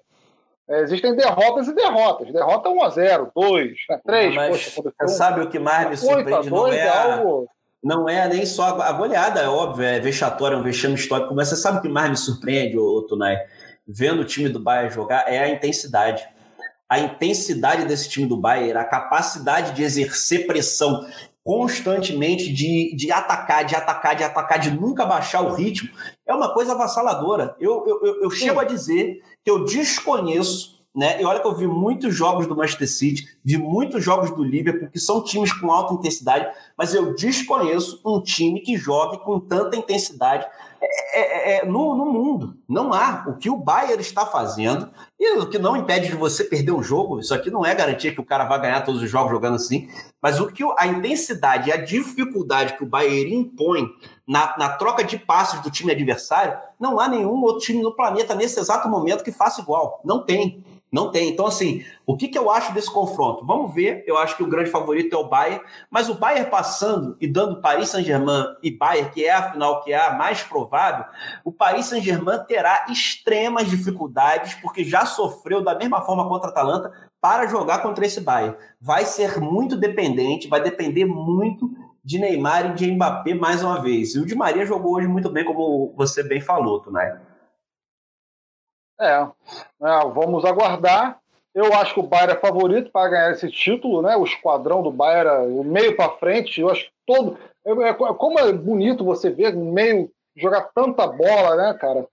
[0.67, 2.31] É, existem derrotas e derrotas.
[2.31, 4.35] Derrota 1x0, 2, né, 3.
[4.35, 6.49] Mas poxa, você sabe o que mais me surpreende?
[6.49, 7.49] Não é, a, algo...
[7.83, 11.49] não é nem só a goleada, é óbvio, é vexatório, é um vexame histórico, mas
[11.49, 13.37] você sabe o que mais me surpreende, ô, Tunay,
[13.87, 16.27] vendo o time do Bayern jogar, é a intensidade
[16.89, 21.05] a intensidade desse time do Bayern, a capacidade de exercer pressão
[21.43, 25.89] constantemente, de, de atacar, de atacar, de atacar, de nunca baixar o ritmo,
[26.27, 27.55] é uma coisa avassaladora.
[27.59, 31.21] Eu, eu, eu, eu chego a dizer que eu desconheço, né?
[31.21, 34.89] E olha que eu vi muitos jogos do Manchester City, vi muitos jogos do Liverpool,
[34.89, 36.47] que são times com alta intensidade,
[36.77, 40.45] mas eu desconheço um time que jogue com tanta intensidade
[40.81, 42.57] é, é, é, no, no, mundo.
[42.67, 43.25] Não há.
[43.27, 44.89] O que o Bayern está fazendo,
[45.19, 48.13] e o que não impede de você perder um jogo, isso aqui não é garantia
[48.13, 49.89] que o cara vai ganhar todos os jogos jogando assim,
[50.21, 53.89] mas o que a intensidade e a dificuldade que o Bayern impõe
[54.27, 58.35] na, na troca de passos do time adversário, não há nenhum outro time no planeta
[58.35, 59.99] nesse exato momento que faça igual.
[60.05, 60.63] Não tem.
[60.91, 61.29] Não tem.
[61.29, 63.45] Então, assim, o que, que eu acho desse confronto?
[63.45, 64.03] Vamos ver.
[64.07, 67.61] Eu acho que o grande favorito é o Bayern, mas o Bayern passando e dando
[67.61, 71.05] Paris Saint-Germain e Bayern, que é a final que é a mais provável,
[71.43, 76.91] o Paris Saint-Germain terá extremas dificuldades, porque já sofreu da mesma forma contra a Atalanta
[77.21, 78.55] para jogar contra esse Bayern.
[78.81, 81.69] Vai ser muito dependente, vai depender muito
[82.03, 84.15] de Neymar e de Mbappé mais uma vez.
[84.15, 87.28] E o Di Maria jogou hoje muito bem, como você bem falou, Tunay.
[88.99, 89.27] É,
[89.81, 91.19] é, vamos aguardar.
[91.55, 94.15] Eu acho que o Bayern é favorito para ganhar esse título, né?
[94.15, 97.37] O esquadrão do Bayern, o meio para frente, eu acho que todo.
[97.65, 102.05] É, é, como é bonito você ver meio jogar tanta bola, né, cara?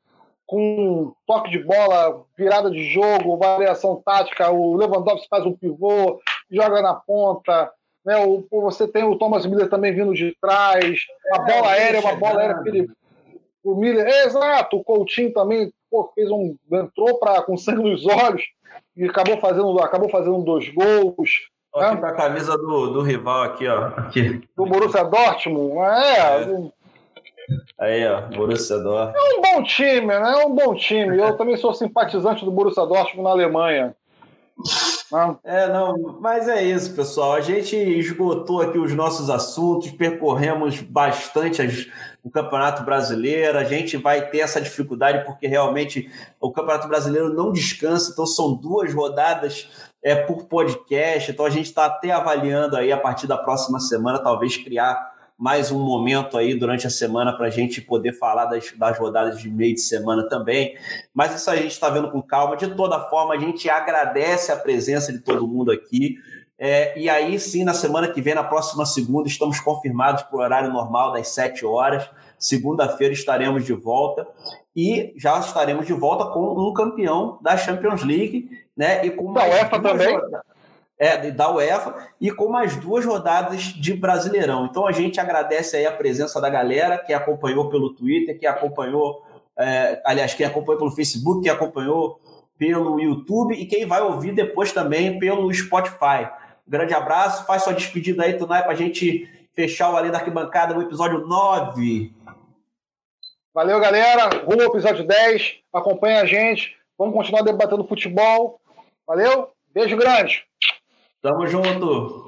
[0.46, 6.80] Com toque de bola, virada de jogo, variação tática, o Lewandowski faz um pivô, joga
[6.80, 7.70] na ponta,
[8.04, 8.16] né?
[8.24, 11.00] O, você tem o Thomas Miller também vindo de trás,
[11.32, 12.86] a bola aérea, uma bola aérea
[13.66, 18.06] o Miller, é, exato, o Coutinho também pô, fez um, entrou pra, com sangue nos
[18.06, 18.42] olhos
[18.96, 21.30] e acabou fazendo, acabou fazendo dois gols.
[21.74, 22.00] Olha né?
[22.00, 23.88] Tá a camisa do, do rival aqui, ó.
[23.96, 24.40] Aqui.
[24.56, 26.42] Do Borussia Dortmund, é.
[26.42, 26.70] é.
[27.78, 29.16] Aí, ó, Borussia Dortmund.
[29.16, 30.32] É um bom time, né?
[30.42, 31.18] É um bom time.
[31.18, 33.96] Eu também sou simpatizante do Borussia Dortmund na Alemanha.
[35.12, 35.38] Não.
[35.44, 37.34] É, não, mas é isso, pessoal.
[37.34, 41.86] A gente esgotou aqui os nossos assuntos, percorremos bastante as,
[42.24, 43.58] o Campeonato Brasileiro.
[43.58, 46.10] A gente vai ter essa dificuldade porque realmente
[46.40, 49.68] o Campeonato Brasileiro não descansa, então são duas rodadas
[50.02, 51.30] é, por podcast.
[51.30, 55.70] Então a gente está até avaliando aí a partir da próxima semana, talvez criar mais
[55.70, 59.50] um momento aí durante a semana para a gente poder falar das, das rodadas de
[59.50, 60.76] meio de semana também.
[61.12, 62.56] Mas isso a gente está vendo com calma.
[62.56, 66.16] De toda forma, a gente agradece a presença de todo mundo aqui.
[66.58, 70.40] É, e aí sim, na semana que vem, na próxima segunda, estamos confirmados para o
[70.40, 72.08] horário normal das 7 horas.
[72.38, 74.26] Segunda-feira estaremos de volta
[74.74, 79.04] e já estaremos de volta com um campeão da Champions League, né?
[79.04, 80.18] E com da UEFA também.
[80.98, 84.64] É, da UEFA e com mais duas rodadas de Brasileirão.
[84.64, 89.22] Então a gente agradece aí a presença da galera que acompanhou pelo Twitter, que acompanhou,
[89.58, 92.18] é, aliás, quem acompanhou pelo Facebook, que acompanhou
[92.58, 96.30] pelo YouTube e quem vai ouvir depois também pelo Spotify.
[96.66, 100.74] grande abraço, faz sua despedida aí, Tunai, para a gente fechar o Além da Arquibancada
[100.74, 102.14] no episódio 9.
[103.54, 104.28] Valeu, galera.
[104.44, 105.60] Rumo ao episódio 10.
[105.72, 106.76] Acompanha a gente.
[106.98, 108.60] Vamos continuar debatendo futebol.
[109.06, 109.50] Valeu.
[109.72, 110.46] Beijo grande.
[111.26, 112.25] Tamo junto.